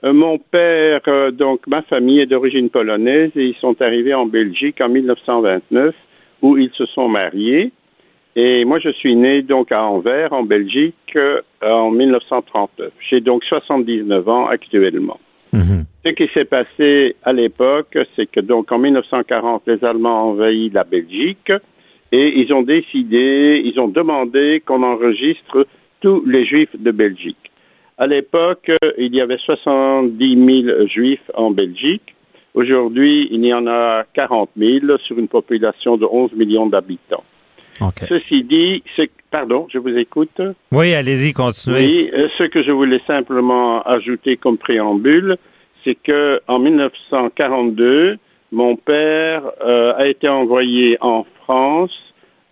[0.06, 4.26] Euh, mon père, euh, donc ma famille est d'origine polonaise et ils sont arrivés en
[4.26, 5.96] Belgique en 1929
[6.42, 7.72] où ils se sont mariés.
[8.36, 12.92] Et moi, je suis né donc à Anvers, en Belgique, euh, en 1939.
[13.10, 15.20] J'ai donc 79 ans actuellement.
[15.54, 15.86] Mhm.
[16.04, 20.70] Ce qui s'est passé à l'époque, c'est que donc en 1940, les Allemands ont envahi
[20.70, 21.52] la Belgique
[22.12, 25.66] et ils ont décidé, ils ont demandé qu'on enregistre
[26.02, 27.53] tous les Juifs de Belgique.
[27.98, 32.16] À l'époque, il y avait 70 000 juifs en Belgique.
[32.54, 37.24] Aujourd'hui, il y en a 40 000 sur une population de 11 millions d'habitants.
[38.08, 38.84] Ceci dit,
[39.32, 40.42] pardon, je vous écoute.
[40.72, 41.80] Oui, allez-y, continuez.
[41.80, 45.38] Oui, euh, ce que je voulais simplement ajouter comme préambule,
[45.84, 48.18] c'est que en 1942,
[48.52, 51.92] mon père euh, a été envoyé en France,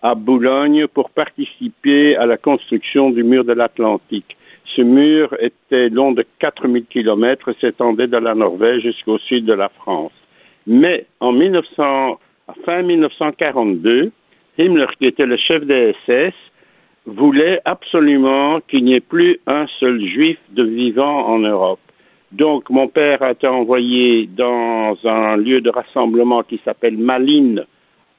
[0.01, 4.35] à Boulogne, pour participer à la construction du mur de l'Atlantique.
[4.65, 9.53] Ce mur était long de 4000 kilomètres et s'étendait de la Norvège jusqu'au sud de
[9.53, 10.13] la France.
[10.67, 12.19] Mais en 1900,
[12.65, 14.11] fin 1942,
[14.57, 16.33] Himmler, qui était le chef des SS,
[17.05, 21.79] voulait absolument qu'il n'y ait plus un seul juif de vivant en Europe.
[22.31, 27.65] Donc, mon père a été envoyé dans un lieu de rassemblement qui s'appelle Malines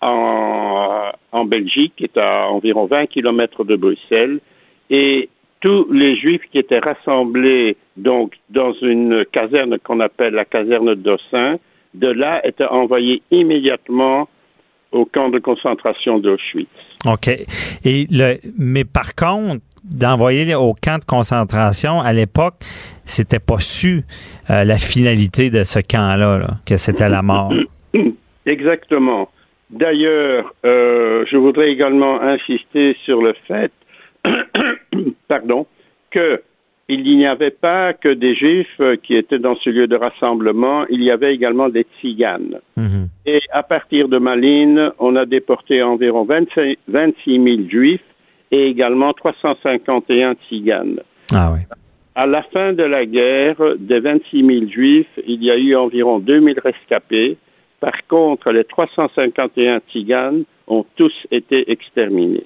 [0.03, 4.41] en, en, Belgique, qui est à environ 20 kilomètres de Bruxelles.
[4.91, 5.31] Et
[5.63, 11.57] tous les juifs qui étaient rassemblés donc dans une caserne qu'on appelle la caserne d'Ossin,
[11.95, 14.29] de là étaient envoyés immédiatement
[14.91, 16.69] au camp de concentration d'Auschwitz.
[17.07, 17.29] OK.
[17.85, 22.55] Et le, mais par contre, d'envoyer au camp de concentration, à l'époque,
[23.05, 24.03] c'était pas su
[24.51, 27.53] euh, la finalité de ce camp-là, que c'était la mort.
[28.47, 29.29] Exactement.
[29.71, 33.73] D'ailleurs, euh, je voudrais également insister sur le fait,
[35.29, 35.67] pardon,
[36.11, 36.43] que
[36.89, 41.03] il n'y avait pas que des juifs qui étaient dans ce lieu de rassemblement, il
[41.03, 42.61] y avait également des tziganes.
[42.77, 43.09] Mhm.
[43.25, 48.03] Et à partir de Malines, on a déporté environ 26 000 juifs
[48.51, 51.01] et également 351 tziganes.
[51.33, 51.61] Ah oui.
[52.15, 56.19] À la fin de la guerre, des 26 000 juifs, il y a eu environ
[56.19, 57.39] 2 000 rescapés.
[57.81, 62.45] Par contre, les 351 tziganes ont tous été exterminés.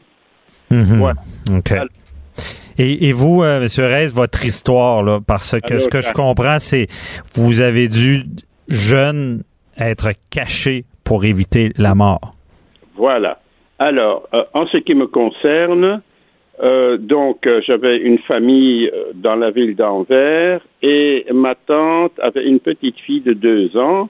[0.71, 0.99] Mhm.
[0.99, 1.15] Voilà.
[2.79, 3.67] Et, vous, euh, M.
[3.79, 6.89] Reyes, votre histoire, là, parce que ce que je comprends, c'est
[7.35, 8.25] vous avez dû,
[8.69, 9.43] jeune,
[9.79, 12.35] être caché pour éviter la mort.
[12.97, 13.39] Voilà.
[13.79, 16.03] Alors, euh, en ce qui me concerne,
[16.63, 22.99] euh, donc j'avais une famille dans la ville d'Anvers et ma tante avait une petite
[23.01, 24.09] fille de deux ans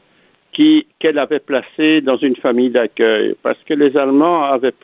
[0.52, 4.74] qui qu'elle avait placée dans une famille d'accueil parce que les Allemands avaient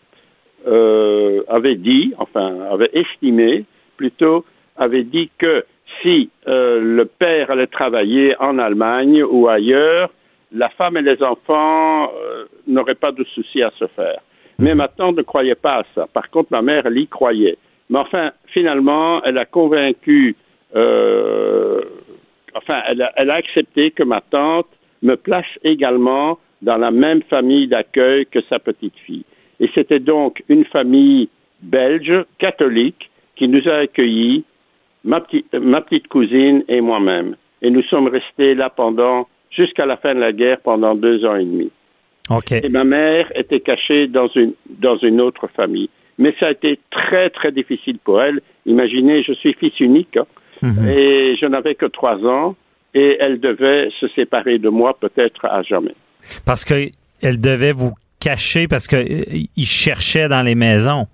[0.67, 3.65] avaient dit, enfin avaient estimé
[3.97, 4.45] plutôt,
[4.77, 5.65] avait dit que
[6.01, 10.11] si euh, le père allait travailler en Allemagne ou ailleurs,
[10.53, 14.21] la femme et les enfants euh, n'auraient pas de souci à se faire.
[14.59, 16.07] Mais ma tante ne croyait pas à ça.
[16.13, 17.57] Par contre, ma mère, elle y croyait.
[17.91, 20.37] Mais enfin, finalement, elle a convaincu,
[20.77, 21.81] euh,
[22.55, 24.69] enfin, elle a, elle a accepté que ma tante
[25.03, 29.25] me place également dans la même famille d'accueil que sa petite fille.
[29.63, 31.31] Et c'était donc une famille
[31.63, 34.45] belge, catholique, qui nous a accueillis,
[35.05, 37.37] ma, petite, cousine et moi-même.
[37.63, 41.37] Et nous sommes restés là pendant, jusqu'à la fin de la guerre, pendant deux ans
[41.37, 41.71] et demi.
[42.51, 45.91] Et ma mère était cachée dans une, dans une autre famille.
[46.19, 48.41] Mais ça a été très, très difficile pour elle.
[48.67, 50.27] Imaginez, je suis fils unique hein,
[50.61, 50.89] mhm.
[50.89, 52.57] et je n'avais que trois ans
[52.95, 55.95] et elle devait se séparer de moi peut-être à jamais.
[56.45, 57.93] Parce qu'elle devait vous
[58.23, 61.07] cacher parce qu'ils euh, cherchaient dans les maisons,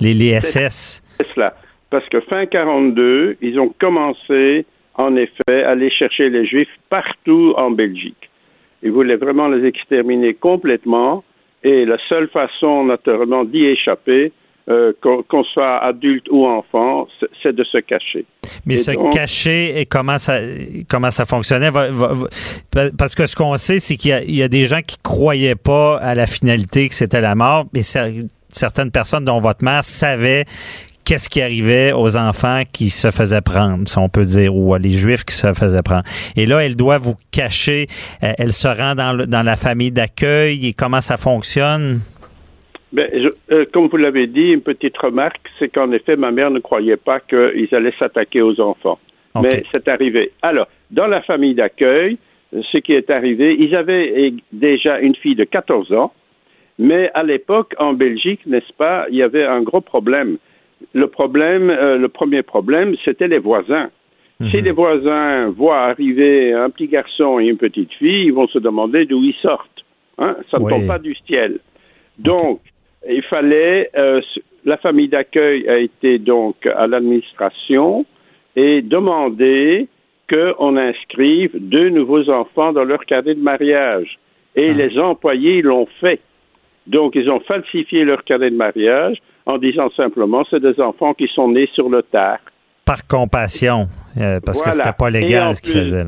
[0.00, 1.02] les, les SS
[1.34, 1.54] cela.
[1.90, 7.54] Parce que fin 42, ils ont commencé, en effet, à aller chercher les Juifs partout
[7.56, 8.30] en Belgique.
[8.82, 11.22] Ils voulaient vraiment les exterminer complètement.
[11.62, 14.32] Et la seule façon, naturellement, d'y échapper,
[14.68, 17.08] euh, qu'on soit adulte ou enfant,
[17.42, 18.24] c'est de se cacher.
[18.64, 20.38] Mais se cacher, et comment ça,
[20.88, 21.70] comment ça fonctionnait?
[22.96, 25.98] parce que ce qu'on sait, c'est qu'il y, y, a des gens qui croyaient pas
[25.98, 30.44] à la finalité que c'était la mort, mais certaines personnes, dont votre mère, savaient
[31.04, 34.90] qu'est-ce qui arrivait aux enfants qui se faisaient prendre, si on peut dire, ou les
[34.90, 36.04] juifs qui se faisaient prendre.
[36.36, 37.88] Et là, elle doit vous cacher,
[38.20, 42.00] elle se rend dans, dans la famille d'accueil et comment ça fonctionne?
[42.92, 43.08] Ben,
[43.50, 46.96] euh, comme vous l'avez dit, une petite remarque, c'est qu'en effet, ma mère ne croyait
[46.96, 48.98] pas qu'ils allaient s'attaquer aux enfants.
[49.40, 50.32] Mais c'est arrivé.
[50.42, 52.18] Alors, dans la famille d'accueil,
[52.52, 56.12] ce qui est arrivé, ils avaient déjà une fille de 14 ans,
[56.78, 60.36] mais à l'époque, en Belgique, n'est-ce pas, il y avait un gros problème
[60.92, 63.90] le problème, euh, le premier problème, c'était les voisins.
[64.40, 64.48] Mhm.
[64.48, 68.58] Si les voisins voient arriver un petit garçon et une petite fille, ils vont se
[68.58, 69.84] demander d'où ils sortent.
[70.18, 70.36] Hein?
[70.50, 71.58] Ça ne tombe pas du ciel.
[72.18, 72.60] Donc,
[73.08, 73.90] il fallait.
[73.96, 74.20] Euh,
[74.64, 78.06] la famille d'accueil a été donc à l'administration
[78.54, 79.88] et demandé
[80.30, 84.18] qu'on inscrive deux nouveaux enfants dans leur carnet de mariage.
[84.54, 84.72] Et ah.
[84.72, 86.20] les employés l'ont fait.
[86.86, 91.28] Donc, ils ont falsifié leur carnet de mariage en disant simplement c'est des enfants qui
[91.34, 92.38] sont nés sur le tard.
[92.84, 93.86] Par compassion,
[94.18, 96.06] euh, parce que c'était pas légal ce qu'ils faisaient.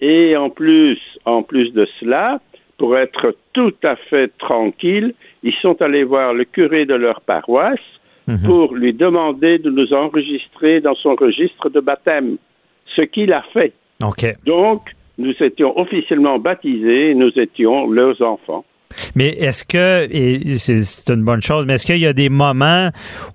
[0.00, 2.40] Et en plus, en plus de cela,
[2.78, 7.78] pour être tout à fait tranquille, ils sont allés voir le curé de leur paroisse
[8.26, 8.42] mhm.
[8.44, 12.36] pour lui demander de nous enregistrer dans son registre de baptême,
[12.96, 13.72] ce qu'il a fait.
[14.46, 18.64] Donc, nous étions officiellement baptisés et nous étions leurs enfants.
[19.14, 22.90] Mais est-ce que, et c'est une bonne chose, mais est-ce qu'il y a des moments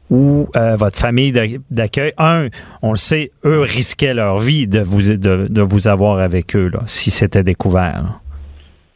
[0.10, 1.32] où euh, votre famille
[1.70, 2.48] d'accueil, un,
[2.82, 6.80] on le sait, eux risquaient leur vie de vous, de, vous avoir avec eux, là,
[6.88, 8.20] si c'était découvert?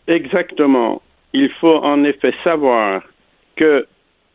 [0.08, 1.02] Exactement.
[1.34, 3.04] Il faut en effet savoir
[3.56, 3.86] que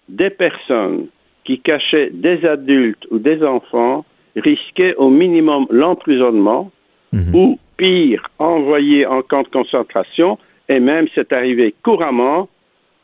[0.09, 1.07] des personnes
[1.45, 4.05] qui cachaient des adultes ou des enfants
[4.37, 6.71] risquaient au minimum l'emprisonnement
[7.13, 7.35] mhm.
[7.35, 10.39] ou, pire, envoyés en camp de concentration
[10.69, 12.49] et même, c'est arrivé couramment,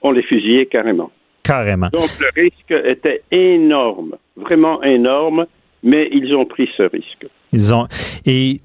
[0.02, 1.10] on les fusillait carrément.
[1.42, 1.88] Carrément.
[1.92, 5.46] Donc, le risque était énorme, vraiment énorme,
[5.82, 7.26] mais ils ont pris ce risque.
[7.52, 7.86] Ils ont.
[8.26, 8.60] Et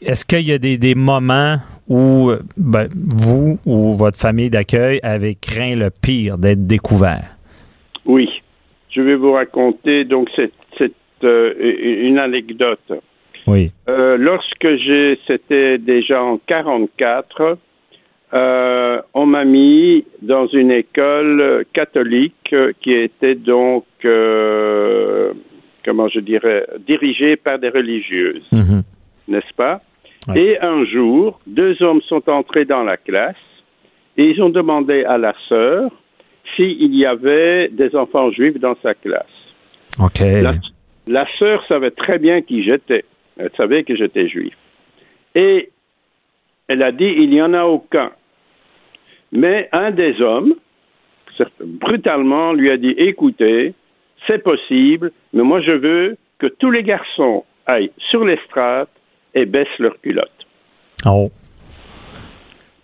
[0.00, 1.56] est-ce qu'il y a des, moments
[1.88, 7.36] où ben, vous ou votre famille d'accueil avez craint le pire d'être découvert?
[8.04, 8.28] Oui.
[8.90, 10.52] Je vais vous raconter donc cette,
[11.24, 12.92] euh, une anecdote.
[13.46, 13.72] Oui.
[13.88, 17.58] Euh, lorsque j'ai, c'était déjà en 44,
[18.34, 23.84] euh, on m'a mis dans une école catholique qui était donc,
[25.84, 28.82] comment je dirais, dirigée par des religieuses, mhm.
[29.28, 29.80] n'est-ce pas?
[30.36, 33.36] Et un jour, deux hommes sont entrés dans la classe
[34.16, 35.90] et ils ont demandé à la sœur
[36.56, 39.26] s'il y avait des enfants juifs dans sa classe.
[40.42, 40.52] La,
[41.06, 43.04] la sœur savait très bien qui j'étais.
[43.38, 44.54] Elle savait que j'étais juif.
[45.34, 45.70] Et
[46.68, 48.10] elle a dit, il n'y en a aucun.
[49.32, 50.54] Mais un des hommes,
[51.60, 53.74] brutalement, lui a dit, écoutez,
[54.26, 58.88] c'est possible, mais moi je veux que tous les garçons aillent sur l'estrade
[59.34, 60.46] et baissent leurs culottes.
[61.06, 61.30] Oh.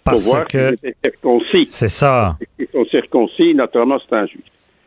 [0.05, 1.67] Parce pour voir que circoncis.
[1.67, 2.37] C'est ça.
[2.59, 4.45] Ils sont circoncis, naturellement, c'est un juif.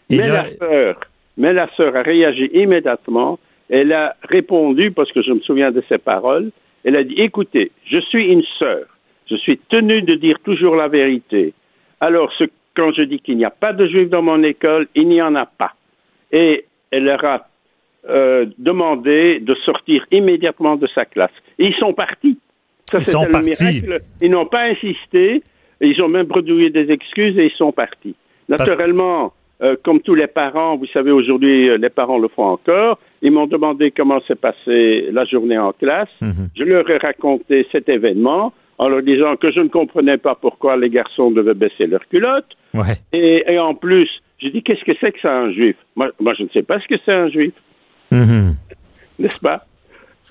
[0.09, 0.99] mais, la sœur,
[1.37, 3.39] mais la sœur a réagi immédiatement.
[3.69, 6.51] Elle a répondu, parce que je me souviens de ses paroles,
[6.83, 8.85] elle a dit, écoutez, je suis une sœur.
[9.29, 11.53] Je suis tenue de dire toujours la vérité.
[11.99, 12.45] Alors, ce,
[12.75, 15.35] quand je dis qu'il n'y a pas de juifs dans mon école, il n'y en
[15.35, 15.73] a pas.
[16.31, 17.47] Et elle leur a
[18.09, 21.31] euh, demandé de sortir immédiatement de sa classe.
[21.59, 22.37] Et ils sont partis.
[22.89, 23.83] Ça, ils sont partis.
[24.21, 25.43] Ils n'ont pas insisté.
[25.81, 28.15] Ils ont même produit des excuses et ils sont partis.
[28.49, 32.99] Naturellement, euh, comme tous les parents, vous savez, aujourd'hui, euh, les parents le font encore.
[33.21, 36.09] Ils m'ont demandé comment s'est passée la journée en classe.
[36.21, 36.49] Mhm.
[36.55, 40.77] Je leur ai raconté cet événement en leur disant que je ne comprenais pas pourquoi
[40.77, 42.55] les garçons devaient baisser leurs culottes.
[43.11, 45.75] Et, en plus, j'ai dit, qu'est-ce que c'est que ça un juif?
[45.95, 47.53] Moi, moi, je ne sais pas ce que c'est un juif.
[48.11, 48.55] Mhm.
[49.19, 49.65] N'est-ce pas?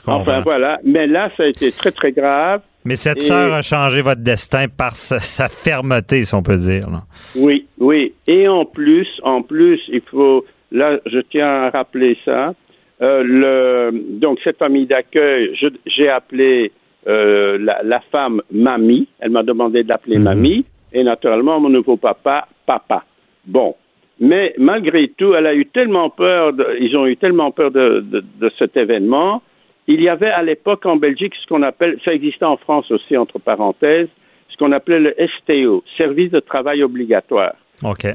[0.06, 0.78] Enfin, voilà.
[0.84, 2.60] Mais là, ça a été très, très grave.
[2.84, 6.86] Mais cette sœur a changé votre destin par sa, fermeté, si on peut dire.
[7.34, 8.14] Oui, oui.
[8.28, 12.54] Et en plus, en plus, il faut, là, je tiens à rappeler ça.
[13.02, 16.70] Euh, le, donc, cette famille d'accueil, j'ai appelé
[17.08, 19.08] euh, la, femme mamie.
[19.18, 20.24] Elle m'a demandé d'appeler mhm.
[20.24, 20.64] mamie.
[20.92, 23.04] Et naturellement, mon nouveau papa, papa.
[23.44, 23.74] Bon.
[24.18, 28.52] Mais malgré tout, elle a eu tellement peur, ils ont eu tellement peur de, de
[28.58, 29.42] cet événement
[29.86, 33.16] il y avait à l'époque en Belgique ce qu'on appelle, ça existait en France aussi
[33.16, 34.08] entre parenthèses,
[34.48, 37.54] ce qu'on appelait le STO, service de travail obligatoire.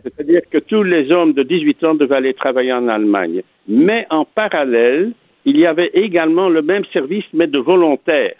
[0.03, 3.41] C'est-à-dire que tous les hommes de 18 ans devaient aller travailler en Allemagne.
[3.67, 5.11] Mais en parallèle,
[5.45, 8.35] il y avait également le même service, mais de volontaires.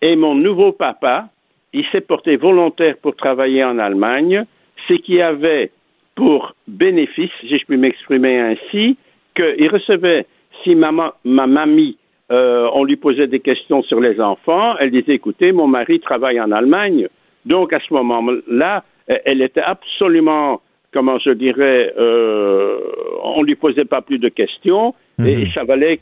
[0.00, 1.28] Et mon nouveau papa,
[1.72, 4.44] il s'est porté volontaire pour travailler en Allemagne,
[4.88, 5.70] ce qui avait
[6.14, 8.96] pour bénéfice, si je puis m'exprimer ainsi,
[9.34, 10.26] qu'il recevait,
[10.62, 11.96] si ma mamie
[12.30, 14.74] euh, on lui posait des questions sur les enfants.
[14.78, 17.08] Elle disait, écoutez, mon mari travaille en Allemagne.
[17.44, 20.62] Donc, à ce moment-là, elle était absolument,
[20.94, 22.78] comment je dirais, euh,
[23.24, 25.46] on ne lui posait pas plus de questions et mhm.
[25.52, 26.00] ça valait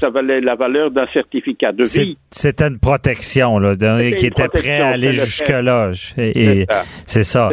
[0.00, 2.16] ça valait la valeur d'un certificat de vie.
[2.30, 5.90] C'était une protection là, qui était prêt à aller jusque-là.
[5.92, 7.50] c'est ça.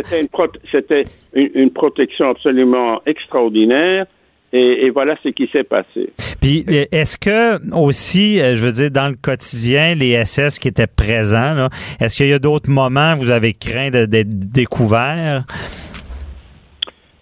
[0.72, 4.06] C'était une, protection absolument extraordinaire.
[4.54, 6.14] Et, voilà ce qui s'est passé.
[6.40, 10.88] Puis, est-ce que aussi, euh, je veux dire, dans le quotidien, les SS qui étaient
[10.88, 11.68] présents,
[12.00, 15.44] est-ce qu'il y a d'autres moments où vous avez craint d'être découvert?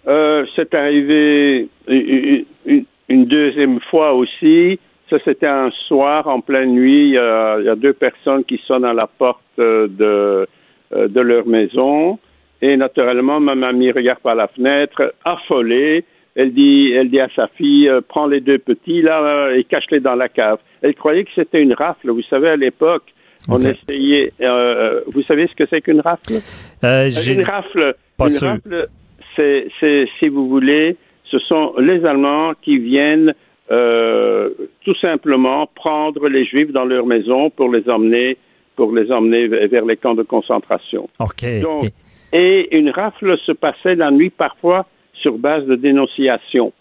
[0.06, 4.78] Euh, c'est arrivé une, deuxième fois aussi.
[5.10, 7.08] Ça, c'était un soir en pleine nuit.
[7.08, 10.46] Il y, a, deux personnes qui sonnent à la porte de,
[10.90, 12.18] de leur maison.
[12.62, 16.04] Et naturellement, ma mamie regarde par la fenêtre, affolée
[16.36, 20.00] elle dit, elle dit à sa fille, euh, prends les deux petits là et cache-les
[20.00, 20.58] dans la cave.
[20.82, 22.10] Elle croyait que c'était une rafle.
[22.10, 23.04] Vous savez, à l'époque,
[23.48, 24.32] on essayait.
[24.40, 26.40] Euh, vous savez ce que c'est qu'une rafle?
[26.82, 27.94] Euh, Une rafle.
[28.20, 28.88] une rafle,
[29.36, 33.34] c'est, si vous voulez, ce sont les Allemands qui viennent
[33.68, 38.36] tout simplement prendre les Juifs dans leur maison pour les emmener,
[38.76, 41.08] pour les emmener vers les camps de concentration.
[41.18, 41.60] Ok.
[41.62, 41.90] Donc,
[42.32, 46.72] et une rafle se passait la nuit parfois sur base de dénonciation.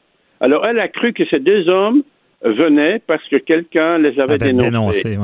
[0.41, 2.03] Alors elle a cru que ces deux hommes
[2.43, 5.17] venaient parce que quelqu'un les avait, dénoncés.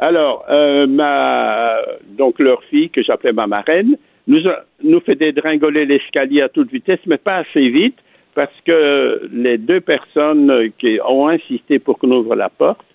[0.00, 1.76] Alors, euh, ma,
[2.16, 4.40] donc leur fille, que j'appelais ma marraine, nous,
[4.82, 7.96] nous fait dédringoler l'escalier à toute vitesse, mais pas assez vite,
[8.38, 12.86] parce que les deux personnes qui ont insisté pour qu'on ouvre la porte,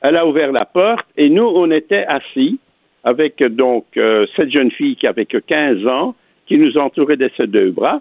[0.00, 2.60] elle a ouvert la porte et nous, on était assis
[3.02, 6.14] avec donc euh, cette jeune fille qui avait que 15 ans,
[6.46, 8.00] qui nous entourait de ses deux bras.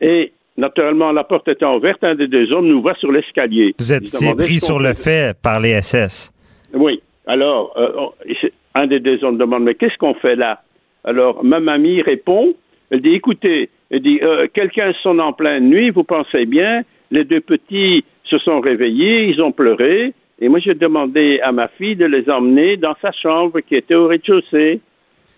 [0.00, 3.74] Et naturellement, la porte étant ouverte, un des deux hommes nous voit sur l'escalier.
[3.80, 4.04] Vous êtes
[4.38, 6.32] pris sur le fait par les SS.
[6.74, 7.02] Oui.
[7.26, 8.34] Alors, euh,
[8.76, 10.62] un des deux hommes demande, mais qu'est-ce qu'on fait là?
[11.02, 12.54] Alors, ma mamie répond,
[12.90, 17.24] elle dit, écoutez, elle dit, euh, quelqu'un sonne en pleine nuit, vous pensez bien, les
[17.24, 21.96] deux petits se sont réveillés, ils ont pleuré, et moi j'ai demandé à ma fille
[21.96, 24.80] de les emmener dans sa chambre qui était au rez-de-chaussée.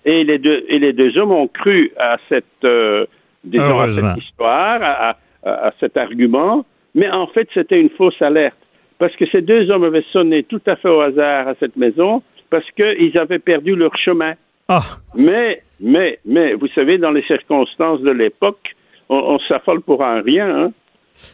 [0.04, 3.06] Et les deux, et les deux hommes ont cru à cette, euh,
[3.44, 8.56] cette histoire, à, à, cet argument, mais en fait c'était une fausse alerte.
[8.98, 12.22] Parce que ces deux hommes avaient sonné tout à fait au hasard à cette maison
[12.50, 14.34] parce qu'ils avaient perdu leur chemin.
[14.74, 14.82] Ah.
[15.14, 18.74] Mais, mais, mais, vous savez, dans les circonstances de l'époque,
[19.10, 20.48] on, s'affole pour un rien.
[20.48, 20.72] Hein?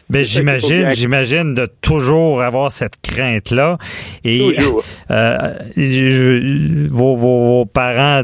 [0.09, 3.77] Ben, j'imagine, j'imagine de toujours avoir cette crainte-là.
[4.25, 4.57] Et
[5.09, 5.53] euh,
[6.91, 8.23] vos, vos, parents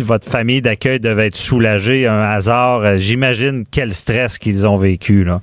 [0.00, 2.98] votre famille d'accueil devait être soulagés, un hasard.
[2.98, 5.40] J'imagine quel stress qu'ils ont vécu là.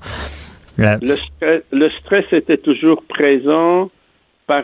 [0.78, 3.90] Le, stress, le stress était toujours présent
[4.46, 4.62] par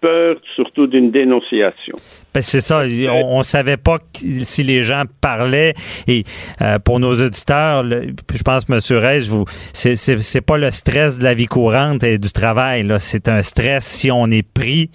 [0.00, 1.96] peur surtout d'une dénonciation.
[2.34, 2.82] Ben c'est ça.
[3.10, 5.74] On, ne savait pas si les gens parlaient.
[6.06, 6.24] Et
[6.60, 9.28] euh, pour nos auditeurs, je pense, Monsieur Reyes,
[9.72, 12.86] c'est, pas le stress de la vie courante et du travail.
[12.98, 14.90] C'est un stress si on est pris.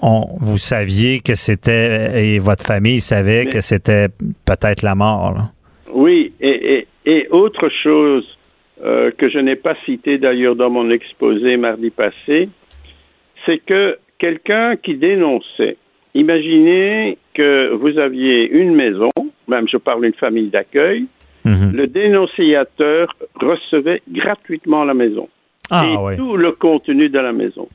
[0.00, 4.08] On, vous saviez que c'était et votre famille savait que c'était
[4.44, 5.32] peut-être la mort.
[5.32, 5.52] Là.
[5.92, 8.26] Oui, et, et, et autre chose
[8.84, 12.48] euh, que je n'ai pas cité d'ailleurs dans mon exposé mardi passé,
[13.46, 15.76] c'est que quelqu'un qui dénonçait,
[16.14, 19.10] imaginez que vous aviez une maison,
[19.48, 21.06] même je parle d'une famille d'accueil,
[21.44, 21.72] mhm.
[21.74, 25.28] le dénonciateur recevait gratuitement la maison
[25.70, 27.68] ah, et tout le contenu de la maison.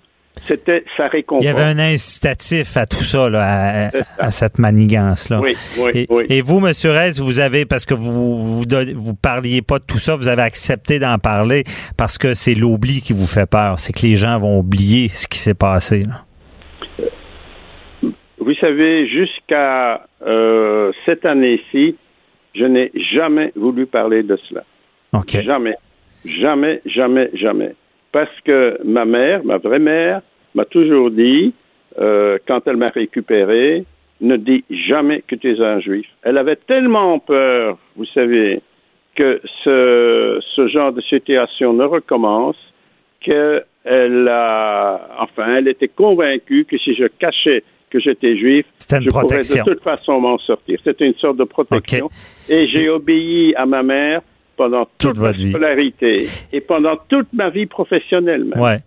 [0.45, 1.43] C'était sa récompense.
[1.43, 3.89] Il y avait un incitatif à tout ça, là,
[4.20, 5.41] à, cette manigance-là.
[5.41, 6.26] Oui, oui, et, oui.
[6.30, 6.72] et, vous, M.
[6.86, 11.00] Rez, vous avez, parce que vous, vous, parliez pas de tout ça, vous avez accepté
[11.00, 11.64] d'en parler
[11.98, 13.80] parce que c'est l'oubli qui vous fait peur.
[13.80, 16.04] C'est que les gens vont oublier ce qui s'est passé.
[18.48, 21.98] Vous savez, jusqu'à euh, cette année-ci,
[22.56, 24.64] je n'ai jamais voulu parler de cela.
[25.43, 25.76] Jamais.
[26.26, 27.74] Jamais, jamais, jamais
[28.18, 30.22] parce que ma mère, ma vraie mère,
[30.56, 31.54] m'a toujours dit,
[32.00, 33.84] euh, quand elle m'a récupéré,
[34.22, 36.08] ne dis jamais que tu es un juif.
[36.24, 38.62] Elle avait tellement peur, vous savez,
[39.16, 42.58] que ce, ce genre de situation ne recommence
[43.20, 49.40] qu'elle a, enfin, elle était convaincue que si je cachais que j'étais juif, je pourrais
[49.40, 50.80] de toute façon m'en sortir.
[50.84, 52.10] C'était une sorte de protection.
[52.50, 54.22] Et j'ai obéi à ma mère
[54.56, 58.44] pendant toute, ma scolarité et pendant toute ma vie professionnelle.
[58.44, 58.60] Même.
[58.60, 58.80] Ouais.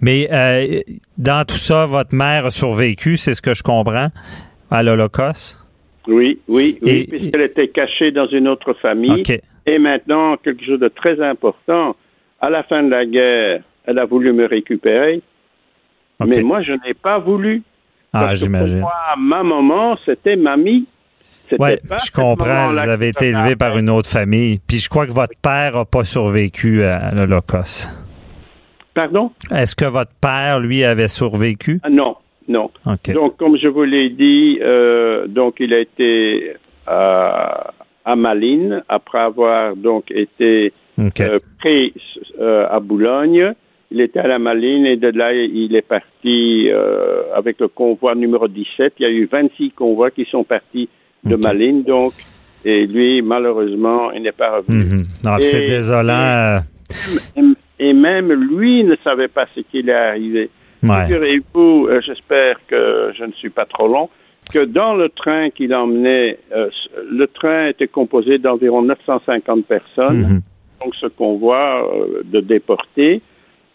[0.00, 0.80] Mais euh,
[1.16, 4.08] dans tout ça, votre mère a survécu, c'est ce que je comprends,
[4.70, 5.58] à l'Holocauste?
[6.06, 9.22] Oui, oui, oui, puisqu'elle était cachée dans une autre famille.
[9.66, 11.94] Et maintenant, quelque chose de très important,
[12.40, 15.20] à la fin de la guerre, elle a voulu me récupérer,
[16.24, 17.62] mais moi, je n'ai pas voulu.
[18.12, 18.80] Ah, j'imagine.
[18.80, 20.86] Moi, ma maman, c'était mamie.
[21.58, 22.72] Oui, je comprends.
[22.72, 24.60] Vous avez été élevé par une autre famille.
[24.66, 27.88] Puis je crois que votre père n'a pas survécu à l'Holocauste.
[28.94, 29.30] Pardon?
[29.54, 31.80] Est-ce que votre père, lui, avait survécu?
[31.84, 32.16] Ah, non,
[32.48, 32.70] non.
[33.14, 36.54] Donc, comme je vous l'ai dit, euh, donc il a été
[36.86, 37.72] à,
[38.04, 41.94] à Malines après avoir donc été euh, pris
[42.40, 43.54] euh, à Boulogne.
[43.90, 46.68] Il était à la Malines et de là, il est parti
[47.34, 48.94] avec le convoi numéro 17.
[48.98, 50.90] Il y a eu 26 convois qui sont partis
[51.24, 52.12] de Malines, donc.
[52.64, 54.84] Et lui, malheureusement, il n'est pas revenu.
[54.84, 55.04] Mhm.
[55.40, 56.60] C'est désolant.
[57.78, 60.50] Et, même lui ne savait pas ce qui est arrivé.
[60.80, 64.08] Figurez-vous, euh, j'espère que je ne suis pas trop long,
[64.52, 66.70] que dans le train qu'il emmenait, euh,
[67.10, 70.40] le train était composé d'environ 950 personnes, mhm.
[70.82, 73.22] donc ce convoi euh, de déportés,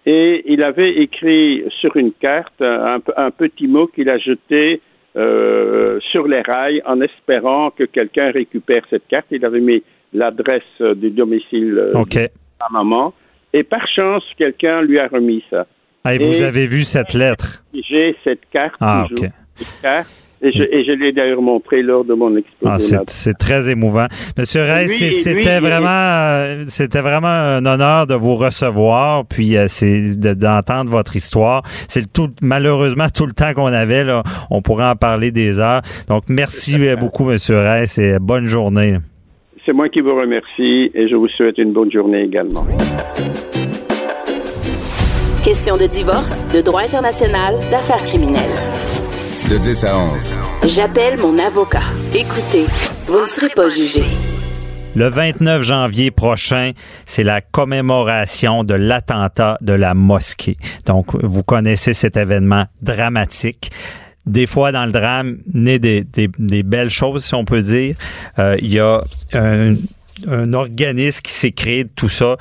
[0.06, 4.82] et il avait écrit sur une carte un, un petit mot qu'il a jeté
[5.16, 9.28] euh, sur les rails en espérant que quelqu'un récupère cette carte.
[9.30, 10.64] Il avait mis l'adresse
[10.96, 12.30] du domicile euh, de
[12.60, 13.14] sa maman.
[13.54, 15.68] Et par chance, quelqu'un lui a remis ça.
[16.04, 17.64] Ah, et vous avez vu cette lettre?
[17.74, 19.30] J'ai cette carte ah, toujours.
[19.56, 20.10] Cette carte,
[20.46, 22.98] Et je, et je l'ai d'ailleurs montré lors de mon exposé.
[22.98, 24.08] Ah, c'est très émouvant.
[24.38, 30.20] Monsieur Rey, c'était vraiment, euh, c'était vraiment un honneur de vous recevoir, puis euh, c'est
[30.20, 31.62] d'entendre votre histoire.
[31.88, 34.24] C'est tout, malheureusement tout le temps qu'on avait là.
[34.52, 35.82] On pourrait en parler des heures.
[36.10, 37.86] Donc merci beaucoup, Monsieur Rey.
[37.88, 38.98] C'est bonne journée.
[39.66, 42.66] C'est moi qui vous remercie et je vous souhaite une bonne journée également.
[45.46, 48.93] Question de divorce, de droit international, d'affaires criminelles.
[49.54, 50.34] De 10 à 11.
[50.66, 51.84] J'appelle mon avocat.
[52.16, 52.66] Écoutez,
[53.06, 54.04] vous ne serez pas jugé.
[54.96, 56.72] Le 29 janvier prochain,
[57.06, 60.58] c'est la commémoration de l'attentat de la mosquée.
[60.88, 63.70] Donc, vous connaissez cet événement dramatique
[64.26, 67.96] des fois dans le drame naît des, des, belles choses, si on peut dire.
[68.40, 69.02] Euh, il y a
[69.34, 69.76] un,
[70.28, 72.38] un, organisme qui s'est créé de tout ça,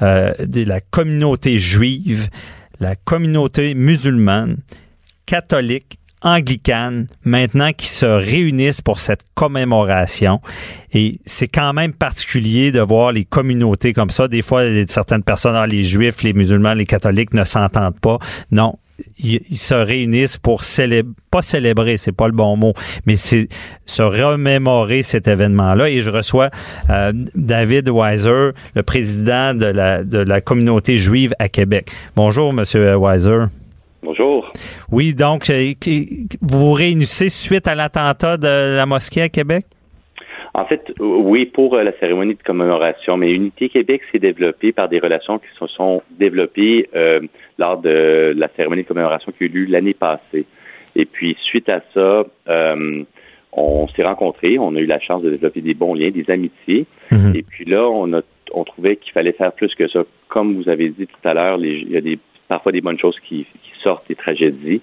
[0.00, 2.30] euh, de la communauté juive,
[2.80, 4.56] la communauté musulmane,
[5.26, 10.40] catholique anglicanes maintenant qui se réunissent pour cette commémoration.
[10.92, 14.26] Et c'est quand même particulier de voir les communautés comme ça.
[14.26, 18.18] Des fois, certaines personnes, ah, les juifs, les musulmans, les catholiques ne s'entendent pas.
[18.50, 18.78] Non,
[19.18, 22.72] ils, se réunissent pour célébrer, pas célébrer, c'est pas le bon mot,
[23.06, 23.48] mais c'est
[23.86, 25.90] se remémorer cet événement-là.
[25.90, 26.50] Et je reçois
[26.90, 31.90] euh, David Weiser, le président de la, de la communauté juive à Québec.
[32.16, 33.46] Bonjour, Monsieur Weiser.
[34.02, 34.48] Bonjour.
[34.92, 35.72] Oui, donc, euh,
[36.40, 39.66] vous vous réunissez suite à l'attentat de la mosquée à Québec?
[40.54, 44.88] En fait, oui, pour euh, la cérémonie de commémoration, mais Unité Québec s'est développée par
[44.88, 47.20] des relations qui se sont développées euh,
[47.58, 50.46] lors de la cérémonie de commémoration qui a eu lieu l'année passée.
[50.94, 52.24] Et puis, suite à ça,
[53.52, 56.86] on s'est rencontrés, on a eu la chance de développer des bons liens, des amitiés.
[57.10, 57.34] Mhm.
[57.34, 58.20] Et puis là, on a
[58.54, 60.04] on trouvait qu'il fallait faire plus que ça.
[60.28, 62.18] Comme vous avez dit tout à l'heure, il y a des
[62.48, 63.46] parfois des bonnes choses qui,
[63.82, 64.80] sortent des tragédies.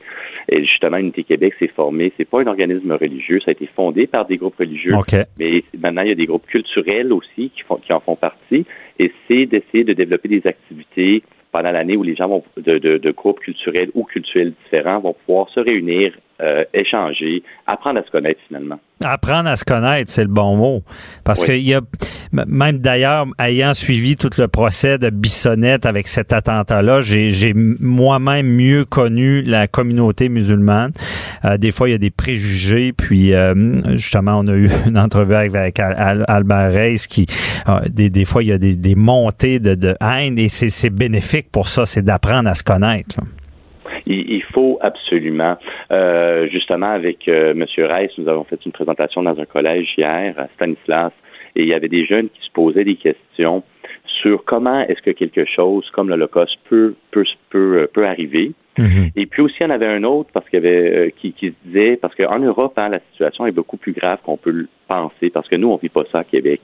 [0.48, 2.14] Et justement, Unité Québec s'est formé.
[2.18, 3.40] C'est pas un organisme religieux.
[3.44, 4.92] Ça a été fondé par des groupes religieux.
[5.40, 8.64] Mais maintenant, il y a des groupes culturels aussi qui, font, qui en font partie.
[9.00, 13.12] Et c'est d'essayer de développer des activités pendant l'année où les gens vont de, de,
[13.12, 18.40] groupes culturels ou culturels différents vont pouvoir se réunir, euh, échanger, apprendre à se connaître
[18.48, 18.80] finalement.
[19.04, 20.84] Apprendre à se connaître, c'est le bon mot.
[21.24, 21.82] Parce qu'il y a,
[22.32, 28.86] même d'ailleurs, ayant suivi tout le procès de Bissonnette avec cet attentat-là, j'ai moi-même mieux
[28.86, 30.92] connu la communauté musulmane.
[31.46, 33.54] Euh, des fois, il y a des préjugés, puis euh,
[33.98, 37.26] justement, on a eu une entrevue avec, Albert Reis qui,
[37.90, 41.41] des, des, fois, il y a des, des montées de, de haine et c'est bénéfique
[41.52, 43.20] pour ça, c'est d'apprendre à se connaître.
[44.08, 45.58] Il, faut absolument.
[45.92, 47.66] Euh, justement, avec euh, M.
[47.78, 51.12] Reiss, nous avons fait une présentation dans un collège hier à Stanislas
[51.56, 53.64] et il y avait des jeunes qui se posaient des questions
[54.22, 58.54] sur comment est-ce que quelque chose comme l'Holocauste peut, peut, peut, peut arriver.
[58.78, 59.12] Mm-hmm.
[59.16, 61.34] Et puis aussi, il y en avait un autre parce qu'il y avait euh, qui,
[61.34, 64.52] qui se disait parce qu'en Europe, hein, la situation est beaucoup plus grave qu'on peut
[64.52, 66.62] le penser parce que nous, on vit pas ça à Québec.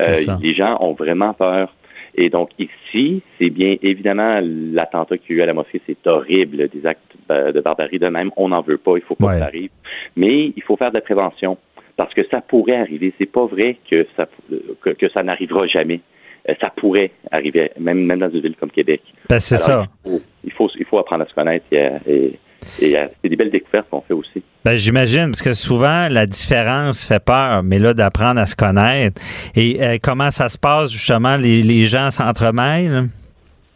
[0.00, 1.74] Euh, les gens ont vraiment peur
[2.18, 6.04] et donc ici, c'est bien évidemment l'attentat qu'il y a eu à la mosquée, c'est
[6.06, 9.38] horrible, des actes de barbarie de même, on n'en veut pas, il faut pas que
[9.38, 9.70] ça arrive.
[10.16, 11.56] Mais il faut faire de la prévention
[11.96, 13.14] parce que ça pourrait arriver.
[13.18, 14.28] C'est pas vrai que ça
[14.82, 16.00] que, ça n'arrivera jamais.
[16.48, 19.02] Euh, ça pourrait arriver, même, même dans une ville comme Québec.
[19.28, 19.86] Ben, c'est ça.
[20.44, 24.00] Il faut, il faut, apprendre à se connaître et, et c'est des belles découvertes qu'on
[24.00, 24.42] fait aussi.
[24.64, 29.20] Ben, j'imagine, parce que souvent, la différence fait peur, mais là, d'apprendre à se connaître.
[29.56, 33.04] Et euh, comment ça se passe, justement, les, les gens s'entremêlent?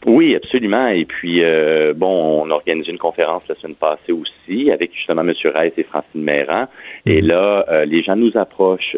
[0.04, 0.88] Oui, absolument.
[0.88, 5.22] Et puis, euh, bon, on a organisé une conférence la semaine passée aussi avec justement
[5.22, 5.32] M.
[5.54, 6.66] Reiss et Francine Méran.
[7.06, 7.28] Et mhm.
[7.28, 8.96] là, euh, les gens nous approchent.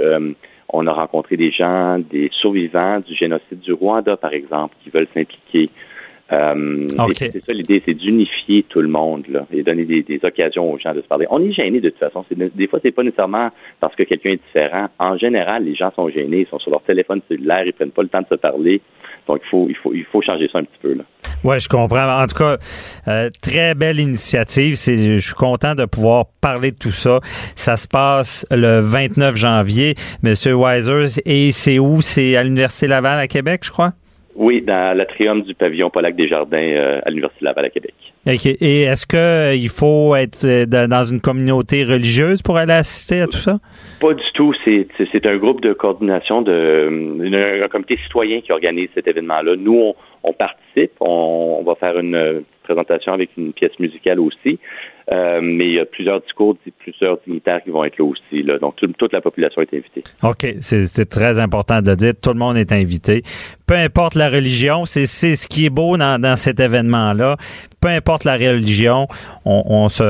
[0.73, 5.07] on a rencontré des gens, des survivants du génocide du Rwanda, par exemple, qui veulent
[5.15, 5.71] s'impliquer.
[6.33, 10.79] Euh, c'est ça l'idée, c'est d'unifier tout le monde là, et donner des, occasions aux
[10.79, 11.27] gens de se parler.
[11.31, 12.25] On est gêné de toute façon.
[12.31, 13.51] Des fois, c'est pas nécessairement
[13.81, 14.89] parce que quelqu'un est différent.
[14.99, 18.03] En général, les gens sont gênés, ils sont sur leur téléphone cellulaire, ils prennent pas
[18.03, 18.81] le temps de se parler.
[19.29, 20.95] Donc, il faut, il faut, il faut changer ça un petit peu.
[20.95, 21.05] Là.
[21.45, 22.23] Oui, je comprends.
[22.23, 22.57] En tout cas,
[23.09, 24.77] euh, très belle initiative.
[24.77, 27.21] je suis content de pouvoir parler de tout ça.
[27.55, 29.95] Ça se passe le 29 janvier.
[30.23, 32.01] Monsieur Weiser, et c'est où?
[32.01, 33.93] C'est à l'Université Laval à Québec, je crois?
[34.37, 37.95] Oui, dans l'atrium du pavillon Polac des Jardins euh, à l'Université Laval à Québec.
[38.27, 43.27] Et est-ce qu'il euh, faut être euh, dans une communauté religieuse pour aller assister à
[43.27, 43.59] tout ça?
[44.01, 44.53] Pas du tout.
[44.65, 49.55] C'est un groupe de coordination de un comité citoyen qui organise cet événement-là.
[49.57, 49.95] Nous, on,
[50.33, 50.93] participe.
[51.01, 54.59] On, va faire une présentation avec une pièce musicale aussi.
[55.13, 58.43] Euh, mais il y a plusieurs discours, plusieurs dignitaires qui vont être là aussi.
[58.43, 58.59] Là.
[58.59, 60.03] Donc, toute la population est invitée.
[60.23, 60.47] OK.
[60.61, 62.13] C'est très important de le dire.
[62.21, 63.23] Tout le monde est invité.
[63.67, 67.37] Peu importe la religion, c'est ce qui est beau dans, dans cet événement-là.
[67.81, 69.07] peu importe la religion,
[69.45, 70.03] on, se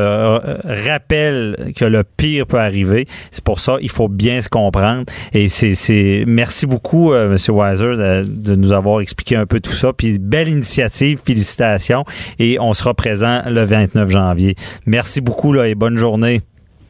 [0.86, 3.06] rappelle que le pire peut arriver.
[3.32, 5.04] C'est pour ça il faut bien se comprendre.
[5.32, 7.56] Et c'est merci beaucoup, euh, M.
[7.56, 9.92] Weiser, de, de, nous avoir expliqué un peu tout ça.
[10.12, 12.04] Belle initiative, félicitations.
[12.38, 14.54] Et on sera présent le 29 janvier.
[14.86, 16.40] Merci beaucoup là, et bonne journée.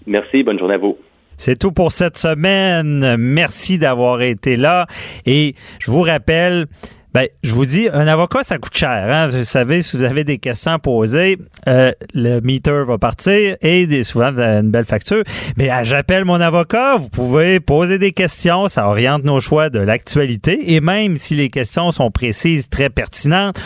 [0.07, 0.97] Merci, bonne journée à vous.
[1.37, 3.17] C'est tout pour cette semaine.
[3.17, 4.87] Merci d'avoir été là.
[5.27, 6.67] Et je vous rappelle,
[7.15, 8.91] ben, je vous dis, un avocat, ça coûte cher.
[8.91, 9.29] Hein?
[9.29, 11.39] Vous savez, si vous avez des questions à poser,
[11.69, 15.23] euh, le meter va partir et des, souvent une belle facture.
[15.57, 19.79] Mais ah, j'appelle mon avocat, vous pouvez poser des questions, ça oriente nos choix de
[19.79, 20.75] l'actualité.
[20.75, 23.61] Et même si les questions sont précises, très pertinentes,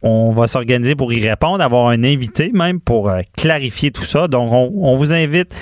[0.00, 4.26] on va s'organiser pour y répondre, avoir un invité même pour euh, clarifier tout ça.
[4.26, 5.54] Donc, on vous invite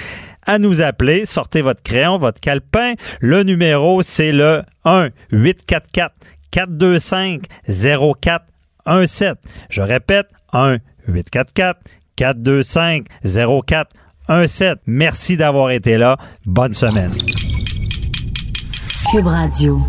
[0.47, 1.27] à nous appeler.
[1.27, 2.95] Sortez votre crayon, votre calepin.
[3.21, 6.15] Le numéro, c'est le 1 844
[6.53, 9.39] 425 0417.
[9.69, 10.79] Je répète, 1
[11.09, 11.81] 844
[12.17, 14.79] 425 0417.
[14.87, 16.17] Merci d'avoir été là.
[16.47, 17.13] Bonne semaine.
[19.11, 19.81] Cube Radio.